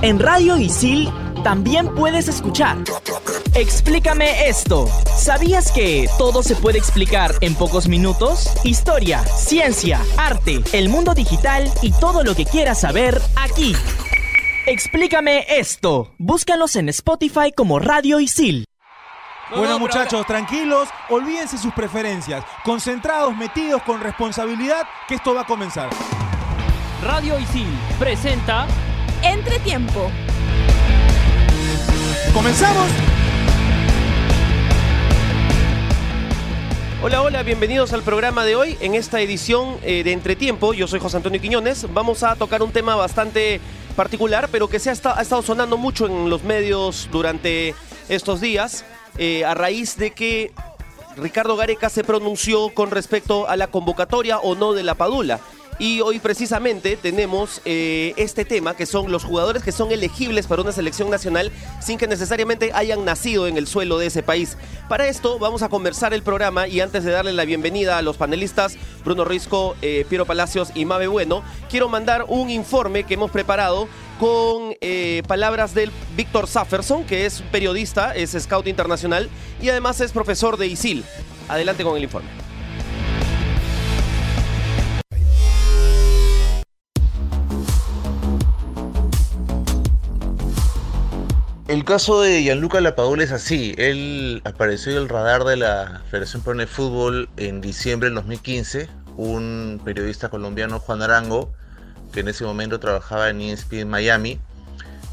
En 0.00 0.20
Radio 0.20 0.56
Isil 0.56 1.12
también 1.42 1.92
puedes 1.92 2.28
escuchar. 2.28 2.78
Explícame 3.54 4.48
esto. 4.48 4.86
¿Sabías 5.16 5.72
que 5.72 6.08
todo 6.18 6.44
se 6.44 6.54
puede 6.54 6.78
explicar 6.78 7.32
en 7.40 7.56
pocos 7.56 7.88
minutos? 7.88 8.48
Historia, 8.62 9.24
ciencia, 9.24 10.00
arte, 10.16 10.62
el 10.72 10.88
mundo 10.88 11.14
digital 11.14 11.68
y 11.82 11.90
todo 11.90 12.22
lo 12.22 12.36
que 12.36 12.44
quieras 12.44 12.80
saber 12.82 13.20
aquí. 13.34 13.74
Explícame 14.66 15.44
esto. 15.48 16.14
Búscanos 16.18 16.76
en 16.76 16.90
Spotify 16.90 17.50
como 17.52 17.80
Radio 17.80 18.20
Isil. 18.20 18.66
Bueno 19.50 19.80
muchachos, 19.80 20.24
tranquilos, 20.26 20.88
olvídense 21.08 21.58
sus 21.58 21.72
preferencias, 21.72 22.44
concentrados, 22.64 23.34
metidos 23.36 23.82
con 23.82 24.00
responsabilidad, 24.00 24.86
que 25.08 25.16
esto 25.16 25.34
va 25.34 25.40
a 25.40 25.46
comenzar. 25.46 25.90
Radio 27.02 27.38
Isil 27.38 27.66
presenta 27.98 28.66
Entretiempo. 29.22 30.10
¿Comenzamos? 32.32 32.86
Hola, 37.02 37.22
hola, 37.22 37.42
bienvenidos 37.42 37.92
al 37.92 38.02
programa 38.02 38.44
de 38.44 38.56
hoy. 38.56 38.76
En 38.80 38.94
esta 38.94 39.20
edición 39.20 39.76
eh, 39.82 40.02
de 40.02 40.12
Entretiempo, 40.12 40.74
yo 40.74 40.86
soy 40.88 41.00
José 41.00 41.16
Antonio 41.18 41.40
Quiñones. 41.40 41.86
Vamos 41.92 42.22
a 42.22 42.36
tocar 42.36 42.62
un 42.62 42.72
tema 42.72 42.96
bastante 42.96 43.60
particular, 43.96 44.48
pero 44.50 44.68
que 44.68 44.78
se 44.78 44.90
ha, 44.90 44.92
esta- 44.92 45.18
ha 45.18 45.22
estado 45.22 45.42
sonando 45.42 45.76
mucho 45.76 46.06
en 46.06 46.28
los 46.30 46.42
medios 46.44 47.08
durante 47.12 47.74
estos 48.08 48.40
días, 48.40 48.84
eh, 49.16 49.44
a 49.44 49.54
raíz 49.54 49.96
de 49.96 50.12
que 50.12 50.52
Ricardo 51.16 51.56
Gareca 51.56 51.88
se 51.90 52.04
pronunció 52.04 52.70
con 52.74 52.90
respecto 52.90 53.48
a 53.48 53.56
la 53.56 53.66
convocatoria 53.68 54.38
o 54.38 54.54
no 54.54 54.72
de 54.72 54.82
la 54.82 54.94
Padula. 54.94 55.40
Y 55.80 56.00
hoy 56.00 56.18
precisamente 56.18 56.96
tenemos 56.96 57.60
eh, 57.64 58.12
este 58.16 58.44
tema, 58.44 58.74
que 58.74 58.84
son 58.84 59.12
los 59.12 59.22
jugadores 59.22 59.62
que 59.62 59.70
son 59.70 59.92
elegibles 59.92 60.48
para 60.48 60.62
una 60.62 60.72
selección 60.72 61.08
nacional 61.08 61.52
sin 61.80 61.98
que 61.98 62.08
necesariamente 62.08 62.72
hayan 62.74 63.04
nacido 63.04 63.46
en 63.46 63.56
el 63.56 63.68
suelo 63.68 63.96
de 63.98 64.06
ese 64.06 64.24
país. 64.24 64.56
Para 64.88 65.06
esto 65.06 65.38
vamos 65.38 65.62
a 65.62 65.68
conversar 65.68 66.12
el 66.14 66.24
programa 66.24 66.66
y 66.66 66.80
antes 66.80 67.04
de 67.04 67.12
darle 67.12 67.32
la 67.32 67.44
bienvenida 67.44 67.96
a 67.96 68.02
los 68.02 68.16
panelistas, 68.16 68.76
Bruno 69.04 69.24
Risco, 69.24 69.76
eh, 69.80 70.04
Piero 70.08 70.26
Palacios 70.26 70.70
y 70.74 70.84
Mabe 70.84 71.06
Bueno, 71.06 71.44
quiero 71.70 71.88
mandar 71.88 72.24
un 72.26 72.50
informe 72.50 73.04
que 73.04 73.14
hemos 73.14 73.30
preparado 73.30 73.86
con 74.18 74.74
eh, 74.80 75.22
palabras 75.28 75.74
del 75.74 75.92
Víctor 76.16 76.48
Safferson, 76.48 77.04
que 77.04 77.24
es 77.24 77.42
periodista, 77.52 78.16
es 78.16 78.32
scout 78.32 78.66
internacional 78.66 79.30
y 79.62 79.68
además 79.68 80.00
es 80.00 80.10
profesor 80.10 80.56
de 80.56 80.66
ISIL. 80.66 81.04
Adelante 81.48 81.84
con 81.84 81.96
el 81.96 82.02
informe. 82.02 82.47
El 91.68 91.84
caso 91.84 92.22
de 92.22 92.42
Gianluca 92.42 92.80
Lapadula 92.80 93.24
es 93.24 93.30
así. 93.30 93.74
Él 93.76 94.40
apareció 94.44 94.92
en 94.92 94.98
el 94.98 95.08
radar 95.10 95.44
de 95.44 95.56
la 95.56 96.00
Federación 96.10 96.40
Peruana 96.40 96.62
de 96.62 96.66
Fútbol 96.66 97.28
en 97.36 97.60
diciembre 97.60 98.06
del 98.06 98.14
2015. 98.14 98.88
Un 99.18 99.78
periodista 99.84 100.30
colombiano, 100.30 100.80
Juan 100.80 101.02
Arango, 101.02 101.52
que 102.10 102.20
en 102.20 102.28
ese 102.28 102.44
momento 102.44 102.80
trabajaba 102.80 103.28
en 103.28 103.42
ESPN 103.42 103.86
Miami, 103.86 104.40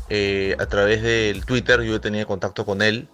eh, 0.09 0.55
a 0.57 0.65
través 0.67 1.01
del 1.01 1.43
Twitter, 1.43 1.81
yo 1.81 1.99
tenía 1.99 2.25
contacto 2.25 2.65
con 2.65 2.81
él. 2.81 3.09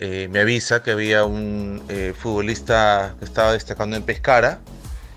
eh, 0.00 0.26
me 0.32 0.40
avisa 0.40 0.82
que 0.82 0.90
había 0.90 1.24
un 1.24 1.84
eh, 1.88 2.14
futbolista 2.18 3.14
que 3.20 3.24
estaba 3.24 3.52
destacando 3.52 3.94
en 3.96 4.02
Pescara 4.02 4.58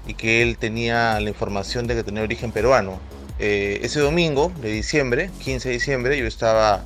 y 0.06 0.14
que 0.14 0.44
él 0.44 0.60
tenía 0.60 1.20
la 1.20 1.30
información 1.30 1.88
de 1.88 1.96
que 1.96 2.04
tenía 2.04 2.22
origen 2.22 2.52
peruano. 2.52 3.00
Ese 3.40 4.00
domingo 4.02 4.54
de 4.62 4.70
diciembre, 4.70 5.32
15 5.44 5.70
de 5.70 5.74
diciembre, 5.74 6.18
yo 6.20 6.28
estaba 6.28 6.86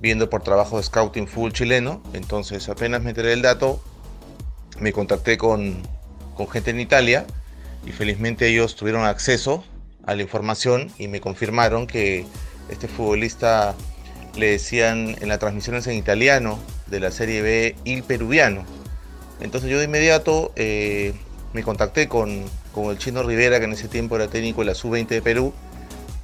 viendo 0.00 0.30
por 0.30 0.42
trabajo 0.42 0.76
de 0.76 0.82
scouting 0.82 1.26
full 1.26 1.52
chileno. 1.52 2.02
Entonces 2.12 2.68
apenas 2.68 3.02
me 3.02 3.10
enteré 3.10 3.30
del 3.30 3.42
dato, 3.42 3.82
me 4.78 4.92
contacté 4.92 5.38
con, 5.38 5.82
con 6.34 6.48
gente 6.48 6.70
en 6.70 6.80
Italia 6.80 7.26
y 7.86 7.92
felizmente 7.92 8.48
ellos 8.48 8.76
tuvieron 8.76 9.04
acceso 9.04 9.64
a 10.04 10.14
la 10.14 10.22
información 10.22 10.90
y 10.98 11.08
me 11.08 11.20
confirmaron 11.20 11.86
que 11.86 12.24
este 12.70 12.88
futbolista 12.88 13.74
le 14.36 14.50
decían 14.50 15.16
en 15.20 15.28
las 15.28 15.38
transmisiones 15.38 15.86
en 15.86 15.96
italiano 15.96 16.58
de 16.86 17.00
la 17.00 17.10
Serie 17.10 17.42
B 17.42 17.76
Il 17.84 18.02
Peruviano. 18.02 18.64
Entonces 19.40 19.70
yo 19.70 19.78
de 19.78 19.84
inmediato 19.84 20.52
eh, 20.56 21.14
me 21.52 21.62
contacté 21.62 22.08
con, 22.08 22.44
con 22.72 22.86
el 22.86 22.98
chino 22.98 23.22
Rivera, 23.22 23.58
que 23.58 23.64
en 23.64 23.72
ese 23.72 23.88
tiempo 23.88 24.16
era 24.16 24.28
técnico 24.28 24.60
de 24.60 24.66
la 24.66 24.74
Sub-20 24.74 25.08
de 25.08 25.22
Perú, 25.22 25.52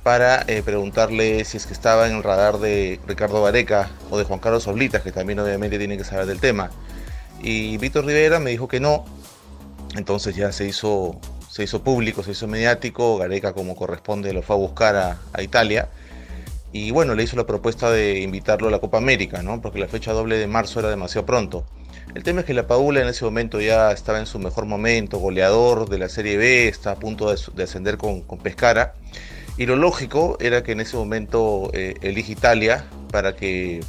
para 0.05 0.45
eh, 0.49 0.63
preguntarle 0.63 1.45
si 1.47 1.57
es 1.57 1.67
que 1.67 1.73
estaba 1.73 2.07
en 2.07 2.17
el 2.17 2.23
radar 2.23 2.59
de 2.59 3.01
Ricardo 3.09 3.41
Vareca 3.41 3.91
o 4.11 4.19
de 4.19 4.25
Juan 4.25 4.39
Carlos 4.39 4.69
Oblitas, 4.69 5.03
que 5.03 5.13
también 5.13 5.41
obviamente 5.41 5.79
tiene 5.79 5.97
que 5.97 6.05
saber 6.05 6.27
del 6.27 6.41
tema. 6.41 6.71
Y 7.43 7.79
Víctor 7.79 8.05
Rivera 8.05 8.39
me 8.39 8.51
dijo 8.51 8.69
que 8.69 8.81
no, 8.81 9.07
entonces 9.97 10.37
ya 10.37 10.53
se 10.53 10.67
hizo, 10.67 11.19
se 11.51 11.65
hizo 11.65 11.83
público, 11.83 12.23
se 12.23 12.33
hizo 12.33 12.47
mediático, 12.47 13.17
Gareca 13.17 13.55
como 13.55 13.75
corresponde 13.75 14.35
lo 14.35 14.43
fue 14.43 14.57
a 14.57 14.59
buscar 14.59 14.95
a, 14.95 15.19
a 15.33 15.43
Italia. 15.43 15.89
Y 16.71 16.91
bueno, 16.91 17.15
le 17.15 17.23
hizo 17.23 17.37
la 17.37 17.47
propuesta 17.47 17.91
de 17.91 18.21
invitarlo 18.21 18.69
a 18.69 18.71
la 18.71 18.81
Copa 18.81 18.99
América, 18.99 19.43
¿no? 19.43 19.63
porque 19.63 19.79
la 19.79 19.89
fecha 19.89 20.13
doble 20.13 20.37
de 20.37 20.47
marzo 20.47 20.81
era 20.81 20.91
demasiado 20.91 21.25
pronto. 21.25 21.65
El 22.15 22.23
tema 22.23 22.41
es 22.41 22.47
que 22.47 22.53
la 22.53 22.67
Paula 22.67 23.01
en 23.01 23.09
ese 23.09 23.25
momento 23.25 23.59
ya 23.59 23.91
estaba 23.91 24.19
en 24.19 24.27
su 24.27 24.39
mejor 24.39 24.67
momento, 24.67 25.19
goleador 25.19 25.89
de 25.89 25.99
la 25.99 26.11
Serie 26.11 26.37
B, 26.37 26.69
está 26.69 26.91
a 26.91 26.97
punto 26.97 27.33
de, 27.33 27.41
de 27.55 27.63
ascender 27.63 27.97
con, 27.97 28.21
con 28.21 28.39
Pescara. 28.39 28.95
Y 29.57 29.67
lo 29.67 29.77
lógico 29.77 30.37
era 30.41 30.63
que 30.65 30.73
en 30.73 30.81
ese 30.81 30.97
momento 30.97 31.71
eh, 31.75 31.95
elige 32.03 32.33
Italia 32.33 32.85
para 33.13 33.37
que, 33.37 33.81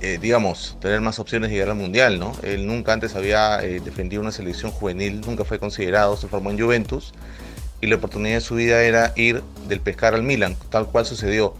eh, 0.00 0.18
digamos, 0.20 0.76
tener 0.80 1.00
más 1.00 1.18
opciones 1.18 1.50
de 1.50 1.56
llegar 1.56 1.70
al 1.70 1.76
Mundial, 1.76 2.20
¿no? 2.20 2.32
Él 2.44 2.66
nunca 2.66 2.92
antes 2.92 3.16
había 3.16 3.60
eh, 3.62 3.80
defendido 3.80 4.22
una 4.22 4.30
selección 4.30 4.70
juvenil, 4.70 5.20
nunca 5.20 5.44
fue 5.44 5.58
considerado, 5.58 6.16
se 6.16 6.28
formó 6.28 6.50
en 6.50 6.60
Juventus 6.60 7.12
y 7.80 7.88
la 7.88 7.96
oportunidad 7.96 8.36
de 8.36 8.40
su 8.40 8.54
vida 8.54 8.82
era 8.84 9.12
ir 9.16 9.42
del 9.66 9.80
Pescara 9.80 10.16
al 10.16 10.22
Milan, 10.22 10.56
tal 10.70 10.86
cual 10.86 11.06
sucedió. 11.06 11.54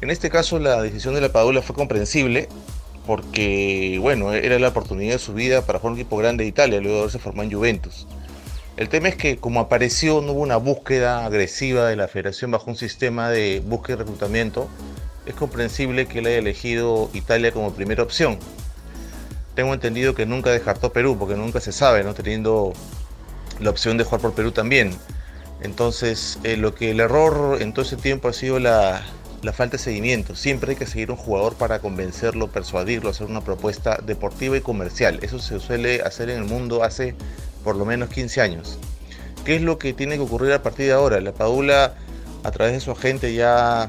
En 0.00 0.10
este 0.10 0.28
caso 0.28 0.58
la 0.58 0.82
decisión 0.82 1.14
de 1.14 1.20
la 1.20 1.28
Padula 1.28 1.62
fue 1.62 1.76
comprensible 1.76 2.48
porque, 3.06 3.98
bueno, 4.00 4.32
era 4.32 4.58
la 4.58 4.68
oportunidad 4.68 5.12
de 5.12 5.18
su 5.20 5.34
vida 5.34 5.62
para 5.62 5.78
jugar 5.78 5.92
un 5.92 5.98
equipo 6.00 6.16
grande 6.16 6.42
de 6.44 6.48
Italia, 6.48 6.80
luego 6.80 6.96
de 6.96 7.02
haberse 7.02 7.20
en 7.42 7.52
Juventus. 7.52 8.06
El 8.76 8.88
tema 8.88 9.08
es 9.08 9.16
que 9.16 9.36
como 9.36 9.60
apareció, 9.60 10.20
no 10.20 10.32
hubo 10.32 10.40
una 10.40 10.56
búsqueda 10.56 11.24
agresiva 11.26 11.88
de 11.88 11.96
la 11.96 12.08
federación 12.08 12.50
bajo 12.50 12.70
un 12.70 12.76
sistema 12.76 13.28
de 13.30 13.60
búsqueda 13.64 13.96
y 13.96 13.98
reclutamiento, 14.00 14.68
es 15.26 15.34
comprensible 15.34 16.06
que 16.06 16.20
él 16.20 16.26
haya 16.26 16.38
elegido 16.38 17.10
Italia 17.12 17.52
como 17.52 17.72
primera 17.72 18.02
opción. 18.02 18.38
Tengo 19.54 19.74
entendido 19.74 20.14
que 20.14 20.24
nunca 20.26 20.50
descartó 20.50 20.92
Perú, 20.92 21.16
porque 21.18 21.34
nunca 21.34 21.60
se 21.60 21.72
sabe, 21.72 22.02
¿no? 22.04 22.14
Teniendo 22.14 22.72
la 23.58 23.70
opción 23.70 23.98
de 23.98 24.04
jugar 24.04 24.20
por 24.20 24.32
Perú 24.32 24.52
también. 24.52 24.96
Entonces, 25.62 26.38
eh, 26.44 26.56
lo 26.56 26.74
que 26.74 26.92
el 26.92 27.00
error 27.00 27.60
en 27.60 27.74
todo 27.74 27.84
ese 27.84 27.96
tiempo 27.96 28.28
ha 28.28 28.32
sido 28.32 28.58
la, 28.58 29.02
la 29.42 29.52
falta 29.52 29.76
de 29.76 29.82
seguimiento. 29.82 30.34
Siempre 30.34 30.70
hay 30.70 30.76
que 30.76 30.86
seguir 30.86 31.10
un 31.10 31.16
jugador 31.16 31.54
para 31.54 31.80
convencerlo, 31.80 32.48
persuadirlo, 32.48 33.10
hacer 33.10 33.26
una 33.26 33.42
propuesta 33.42 33.98
deportiva 34.02 34.56
y 34.56 34.60
comercial. 34.60 35.18
Eso 35.22 35.38
se 35.38 35.60
suele 35.60 36.02
hacer 36.02 36.30
en 36.30 36.38
el 36.38 36.44
mundo 36.44 36.82
hace 36.82 37.14
por 37.64 37.76
lo 37.76 37.84
menos 37.84 38.08
15 38.10 38.40
años. 38.40 38.78
¿Qué 39.44 39.56
es 39.56 39.62
lo 39.62 39.78
que 39.78 39.92
tiene 39.92 40.16
que 40.16 40.22
ocurrir 40.22 40.52
a 40.52 40.62
partir 40.62 40.86
de 40.86 40.92
ahora? 40.92 41.20
La 41.20 41.32
Padula, 41.32 41.94
a 42.42 42.50
través 42.50 42.74
de 42.74 42.80
su 42.80 42.90
agente, 42.90 43.34
ya 43.34 43.82
ha 43.82 43.88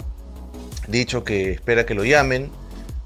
dicho 0.88 1.24
que 1.24 1.52
espera 1.52 1.86
que 1.86 1.94
lo 1.94 2.06
llamen, 2.06 2.52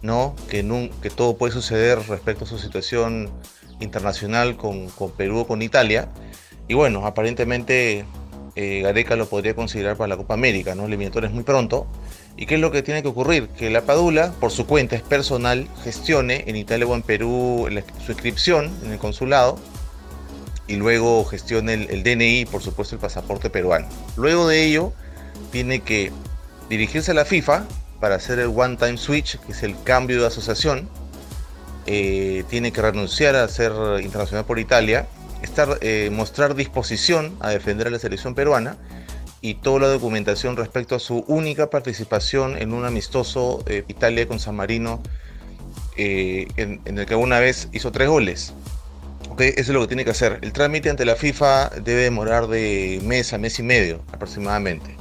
¿no? 0.01 0.35
que, 0.49 0.89
que 1.01 1.09
todo 1.09 1.37
puede 1.37 1.53
suceder 1.53 1.99
respecto 2.07 2.45
a 2.45 2.47
su 2.47 2.59
situación 2.59 3.31
internacional 3.79 4.57
con, 4.57 4.89
con 4.89 5.11
Perú 5.11 5.39
o 5.39 5.47
con 5.47 5.61
Italia. 5.61 6.09
Y 6.67 6.75
bueno, 6.75 7.05
aparentemente 7.05 8.05
eh, 8.55 8.81
Gareca 8.81 9.15
lo 9.15 9.27
podría 9.27 9.55
considerar 9.55 9.97
para 9.97 10.09
la 10.09 10.17
Copa 10.17 10.33
América, 10.35 10.75
¿no? 10.75 10.85
Eliminatorias 10.85 11.33
muy 11.33 11.43
pronto. 11.43 11.87
¿Y 12.37 12.45
qué 12.45 12.55
es 12.55 12.61
lo 12.61 12.71
que 12.71 12.83
tiene 12.83 13.01
que 13.01 13.07
ocurrir? 13.07 13.47
Que 13.49 13.69
la 13.69 13.81
Padula, 13.81 14.33
por 14.39 14.51
su 14.51 14.65
cuenta, 14.65 14.95
es 14.95 15.01
personal, 15.01 15.67
gestione 15.83 16.43
en 16.47 16.55
Italia 16.55 16.85
o 16.85 16.95
en 16.95 17.01
Perú 17.01 17.67
su 18.05 18.11
inscripción 18.11 18.71
en 18.83 18.91
el 18.91 18.99
consulado 18.99 19.57
y 20.67 20.75
luego 20.77 21.25
gestione 21.25 21.73
el, 21.73 22.03
DNI, 22.03 22.45
por 22.45 22.61
supuesto 22.61 22.95
el 22.95 23.01
pasaporte 23.01 23.49
peruano. 23.49 23.87
Luego 24.17 24.47
de 24.47 24.63
ello, 24.63 24.93
tiene 25.51 25.81
que 25.81 26.11
dirigirse 26.69 27.11
a 27.11 27.13
la 27.13 27.25
FIFA 27.25 27.65
para 27.99 28.15
hacer 28.15 28.39
el 28.39 28.47
One 28.47 28.77
Time 28.77 28.97
Switch, 28.97 29.39
que 29.39 29.51
es 29.51 29.63
el 29.63 29.75
cambio 29.83 30.21
de 30.21 30.27
asociación. 30.27 30.89
Eh, 31.85 32.43
tiene 32.49 32.71
que 32.71 32.81
renunciar 32.81 33.35
a 33.35 33.47
ser 33.47 33.71
internacional 34.01 34.45
por 34.45 34.57
Italia, 34.57 35.07
estar, 35.43 35.77
eh, 35.81 36.09
mostrar 36.11 36.55
disposición 36.55 37.37
a 37.41 37.51
defender 37.51 37.87
a 37.87 37.89
la 37.91 37.99
selección 37.99 38.33
peruana 38.33 38.77
y 39.41 39.55
toda 39.55 39.81
la 39.81 39.87
documentación 39.89 40.57
respecto 40.57 40.95
a 40.95 40.99
su 40.99 41.23
única 41.27 41.69
participación 41.69 42.57
en 42.57 42.73
un 42.73 42.85
amistoso 42.85 43.63
eh, 43.67 43.83
Italia 43.87 44.27
con 44.27 44.39
San 44.39 44.55
Marino, 44.55 45.01
en, 45.97 46.81
en 46.83 46.97
el 46.97 47.05
que 47.05 47.15
una 47.15 47.39
vez 47.39 47.69
hizo 47.71 47.91
tres 47.91 48.09
goles. 48.09 48.53
Eso 49.37 49.53
es 49.57 49.67
lo 49.69 49.81
que 49.81 49.87
tiene 49.87 50.05
que 50.05 50.11
hacer. 50.11 50.39
El 50.41 50.53
trámite 50.53 50.89
ante 50.89 51.03
la 51.03 51.15
FIFA 51.15 51.69
debe 51.83 52.03
demorar 52.03 52.47
de 52.47 53.01
mes 53.03 53.33
a 53.33 53.37
mes 53.37 53.59
y 53.59 53.63
medio 53.63 54.01
aproximadamente. 54.13 54.95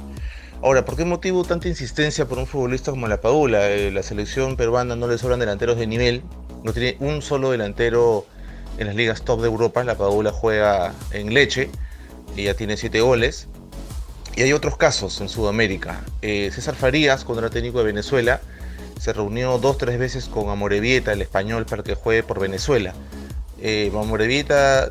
Ahora, 0.61 0.83
¿por 0.83 0.97
qué 0.97 1.05
motivo 1.05 1.45
tanta 1.45 1.69
insistencia 1.69 2.27
por 2.27 2.37
un 2.37 2.45
futbolista 2.45 2.91
como 2.91 3.07
la 3.07 3.21
Padula? 3.21 3.69
Eh, 3.69 3.91
la 3.91 4.03
selección 4.03 4.57
peruana 4.57 4.97
no 4.97 5.07
le 5.07 5.17
sobran 5.17 5.39
delanteros 5.39 5.77
de 5.77 5.87
nivel, 5.87 6.21
no 6.63 6.73
tiene 6.73 6.97
un 6.99 7.21
solo 7.21 7.51
delantero 7.51 8.25
en 8.77 8.87
las 8.87 8.95
ligas 8.95 9.21
top 9.21 9.39
de 9.39 9.47
Europa. 9.47 9.85
La 9.85 9.95
Padula 9.95 10.33
juega 10.33 10.93
en 11.11 11.33
Leche 11.33 11.69
y 12.35 12.43
ya 12.43 12.55
tiene 12.55 12.75
siete 12.75 12.99
goles. 12.99 13.47
Y 14.35 14.41
hay 14.41 14.51
otros 14.51 14.75
casos 14.75 15.21
en 15.21 15.29
Sudamérica. 15.29 16.01
Eh, 16.21 16.51
César 16.53 16.75
Farías, 16.75 17.23
cuando 17.23 17.41
era 17.41 17.49
técnico 17.49 17.77
de 17.77 17.85
Venezuela, 17.85 18.41
se 18.99 19.13
reunió 19.13 19.59
dos 19.59 19.77
tres 19.77 19.97
veces 19.97 20.25
con 20.25 20.49
Amorevieta, 20.49 21.13
el 21.13 21.21
español, 21.21 21.65
para 21.65 21.83
que 21.83 21.95
juegue 21.95 22.21
por 22.21 22.39
Venezuela. 22.39 22.93
Eh, 23.59 23.91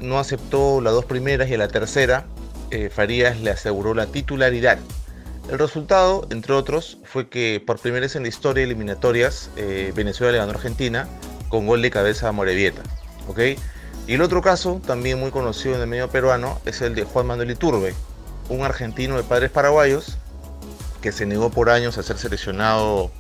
no 0.01 0.19
aceptó 0.19 0.81
las 0.81 0.93
dos 0.93 1.05
primeras 1.05 1.49
y 1.49 1.55
a 1.55 1.59
la 1.59 1.69
tercera 1.69 2.27
eh, 2.71 2.91
Farías 2.91 3.41
le 3.41 3.51
aseguró 3.51 3.95
la 3.95 4.07
titularidad. 4.07 4.79
El 5.51 5.59
resultado, 5.59 6.27
entre 6.31 6.55
otros, 6.55 6.99
fue 7.05 7.29
que 7.29 7.63
por 7.65 7.79
primera 7.79 8.01
vez 8.01 8.17
en 8.17 8.23
la 8.23 8.29
historia 8.29 8.63
de 8.63 8.65
eliminatorias, 8.65 9.51
eh, 9.57 9.93
Venezuela 9.95 10.33
le 10.33 10.39
ganó 10.39 10.53
a 10.53 10.55
Argentina 10.55 11.07
con 11.51 11.67
gol 11.67 11.83
de 11.83 11.91
cabeza 11.91 12.29
a 12.29 12.33
Morevieta. 12.33 12.83
¿ok? 13.29 13.41
Y 14.07 14.15
el 14.15 14.23
otro 14.23 14.41
caso, 14.41 14.81
también 14.87 15.21
muy 15.21 15.31
conocido 15.31 15.75
en 15.75 15.83
el 15.83 15.87
medio 15.87 16.09
peruano, 16.09 16.59
es 16.65 16.81
el 16.81 16.95
de 16.95 17.05
Juan 17.05 17.27
Manuel 17.27 17.51
Iturbe, 17.51 17.95
un 18.49 18.63
argentino 18.63 19.17
de 19.17 19.23
padres 19.23 19.51
paraguayos 19.51 20.17
que 21.03 21.13
se 21.13 21.27
negó 21.27 21.51
por 21.51 21.69
años 21.69 21.99
a 21.99 22.03
ser 22.03 22.17
seleccionado 22.17 23.11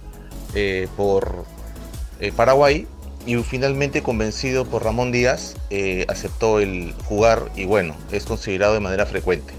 eh, 0.54 0.88
por 0.96 1.44
Paraguay 2.36 2.88
y 3.26 3.36
finalmente 3.36 4.02
convencido 4.02 4.64
por 4.64 4.84
Ramón 4.84 5.12
Díaz 5.12 5.56
eh, 5.70 6.04
aceptó 6.08 6.60
el 6.60 6.94
jugar 7.04 7.50
y 7.56 7.64
bueno, 7.64 7.96
es 8.12 8.24
considerado 8.24 8.74
de 8.74 8.80
manera 8.80 9.06
frecuente. 9.06 9.52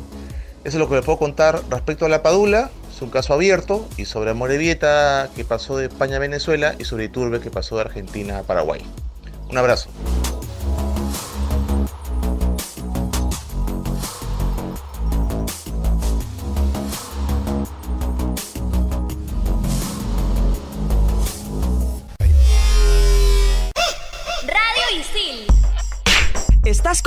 Eso 0.64 0.78
es 0.78 0.80
lo 0.80 0.90
que 0.90 0.96
le 0.96 1.02
puedo 1.02 1.20
contar 1.20 1.62
respecto 1.70 2.06
a 2.06 2.10
la 2.10 2.24
Padula, 2.24 2.72
es 2.94 3.02
un 3.02 3.10
caso 3.10 3.34
abierto, 3.34 3.88
y 3.98 4.06
sobre 4.06 4.32
Amorevieta 4.32 5.30
que 5.36 5.46
pasó 5.46 5.78
de 5.78 5.86
España 5.86 6.16
a 6.16 6.20
Venezuela 6.20 6.76
y 6.80 6.86
sobre 6.86 7.06
Iturbe 7.06 7.40
que 7.40 7.52
pasó 7.52 7.76
de 7.76 7.82
Argentina 7.82 8.40
a 8.40 8.44
Paraguay. 8.44 8.82
Un 9.50 9.58
abrazo. 9.58 9.90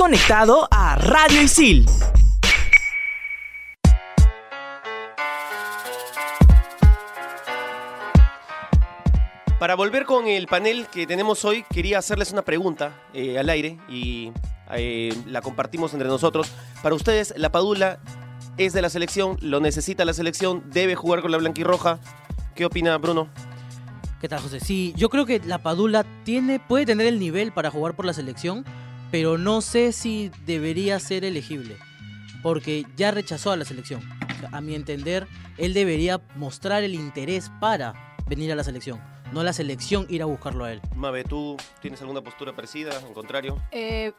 Conectado 0.09 0.67
a 0.71 0.95
Radio 0.95 1.39
Isil. 1.39 1.85
Para 9.59 9.75
volver 9.75 10.05
con 10.05 10.25
el 10.25 10.47
panel 10.47 10.87
que 10.87 11.05
tenemos 11.05 11.45
hoy, 11.45 11.63
quería 11.71 11.99
hacerles 11.99 12.31
una 12.31 12.41
pregunta 12.41 13.03
eh, 13.13 13.37
al 13.37 13.51
aire 13.51 13.77
y 13.87 14.31
eh, 14.71 15.15
la 15.27 15.43
compartimos 15.43 15.93
entre 15.93 16.07
nosotros. 16.07 16.51
Para 16.81 16.95
ustedes, 16.95 17.35
la 17.37 17.51
Padula 17.51 17.99
es 18.57 18.73
de 18.73 18.81
la 18.81 18.89
selección, 18.89 19.37
lo 19.41 19.59
necesita 19.59 20.05
la 20.05 20.13
selección, 20.13 20.63
debe 20.71 20.95
jugar 20.95 21.21
con 21.21 21.29
la 21.29 21.37
blanquirroja. 21.37 21.99
¿Qué 22.55 22.65
opina 22.65 22.97
Bruno? 22.97 23.29
¿Qué 24.19 24.27
tal, 24.27 24.39
José? 24.39 24.59
Sí, 24.59 24.91
yo 24.97 25.09
creo 25.09 25.27
que 25.27 25.39
la 25.45 25.59
Padula 25.59 26.03
tiene, 26.23 26.59
puede 26.59 26.87
tener 26.87 27.05
el 27.05 27.19
nivel 27.19 27.51
para 27.51 27.69
jugar 27.69 27.95
por 27.95 28.05
la 28.05 28.13
selección, 28.13 28.65
pero 29.11 29.37
no 29.37 29.61
sé 29.61 29.91
si 29.91 30.31
debería 30.45 30.99
ser 30.99 31.25
elegible, 31.25 31.77
porque 32.43 32.85
ya 32.95 33.11
rechazó 33.11 33.51
a 33.51 33.57
la 33.57 33.65
selección. 33.65 34.01
O 34.37 34.39
sea, 34.39 34.49
a 34.51 34.61
mi 34.61 34.75
entender, 34.75 35.27
él 35.57 35.73
debería 35.73 36.21
mostrar 36.35 36.83
el 36.83 36.95
interés 36.95 37.51
para 37.59 37.93
venir 38.27 38.51
a 38.51 38.55
la 38.55 38.63
selección, 38.63 39.01
no 39.31 39.43
la 39.43 39.53
selección 39.53 40.05
ir 40.09 40.21
a 40.21 40.25
buscarlo 40.25 40.65
a 40.65 40.71
él. 40.71 40.81
Mabe, 40.95 41.23
¿tú 41.23 41.57
tienes 41.81 42.01
alguna 42.01 42.21
postura 42.21 42.53
parecida, 42.53 42.91
en 43.05 43.13
contrario? 43.13 43.61
Eh, 43.71 44.13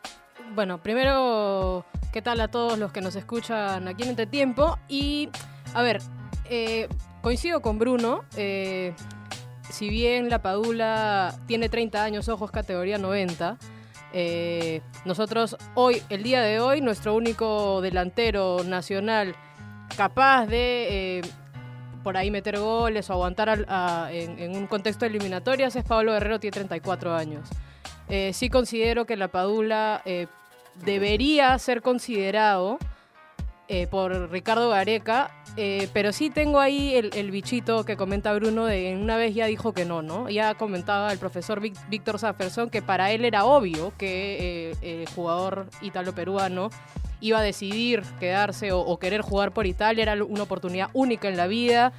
bueno, 0.54 0.82
primero, 0.82 1.84
¿qué 2.12 2.22
tal 2.22 2.40
a 2.40 2.48
todos 2.48 2.78
los 2.78 2.92
que 2.92 3.00
nos 3.00 3.14
escuchan 3.16 3.86
aquí 3.88 4.02
en 4.02 4.10
Entretiempo? 4.10 4.78
Y, 4.88 5.28
a 5.74 5.82
ver, 5.82 6.02
eh, 6.46 6.88
coincido 7.22 7.60
con 7.62 7.78
Bruno. 7.78 8.24
eh, 8.36 8.94
si 9.70 9.88
bien 9.88 10.28
la 10.28 10.42
Padula 10.42 11.38
tiene 11.46 11.68
30 11.68 12.02
años, 12.02 12.28
ojos 12.28 12.50
categoría 12.50 12.98
90, 12.98 13.56
eh, 14.12 14.80
nosotros 15.04 15.56
hoy, 15.74 16.02
el 16.10 16.22
día 16.22 16.40
de 16.42 16.60
hoy, 16.60 16.80
nuestro 16.80 17.14
único 17.14 17.80
delantero 17.80 18.62
nacional 18.64 19.34
capaz 19.96 20.46
de 20.46 21.18
eh, 21.18 21.22
por 22.02 22.16
ahí 22.16 22.30
meter 22.30 22.58
goles 22.58 23.10
o 23.10 23.12
aguantar 23.12 23.64
a- 23.68 24.08
en, 24.12 24.38
en 24.38 24.56
un 24.56 24.66
contexto 24.66 25.04
de 25.04 25.10
eliminatorias 25.10 25.76
es 25.76 25.84
Pablo 25.84 26.12
Guerrero, 26.12 26.40
tiene 26.40 26.54
34 26.54 27.14
años. 27.14 27.48
Eh, 28.08 28.32
sí 28.32 28.48
considero 28.50 29.04
que 29.04 29.16
la 29.16 29.28
Padula 29.28 30.02
eh, 30.04 30.26
debería 30.84 31.58
ser 31.58 31.82
considerado 31.82 32.78
eh, 33.72 33.86
por 33.86 34.32
Ricardo 34.32 34.70
Gareca, 34.70 35.30
eh, 35.56 35.88
pero 35.92 36.12
sí 36.12 36.28
tengo 36.28 36.58
ahí 36.58 36.92
el, 36.96 37.30
bichito 37.30 37.84
que 37.84 37.96
comenta 37.96 38.32
Bruno 38.34 38.66
de 38.66 38.98
una 39.00 39.16
vez 39.16 39.32
ya 39.32 39.46
dijo 39.46 39.72
que 39.72 39.84
no, 39.84 40.02
¿no? 40.02 40.28
Ya 40.28 40.56
comentaba 40.56 41.12
el 41.12 41.20
profesor 41.20 41.60
Víctor 41.60 42.18
Safferson 42.18 42.68
que 42.68 42.82
para 42.82 43.12
él 43.12 43.24
era 43.24 43.44
obvio 43.44 43.92
que 43.96 44.72
eh, 44.72 45.02
el 45.02 45.08
jugador 45.10 45.68
ítalo-peruano 45.82 46.70
iba 47.20 47.38
a 47.38 47.42
decidir 47.42 48.02
quedarse 48.18 48.72
o, 48.72 48.98
querer 48.98 49.20
jugar 49.20 49.52
por 49.52 49.68
Italia, 49.68 50.02
era 50.02 50.24
una 50.24 50.42
oportunidad 50.42 50.88
única 50.92 51.28
en 51.28 51.36
la 51.36 51.46
vida. 51.46 51.92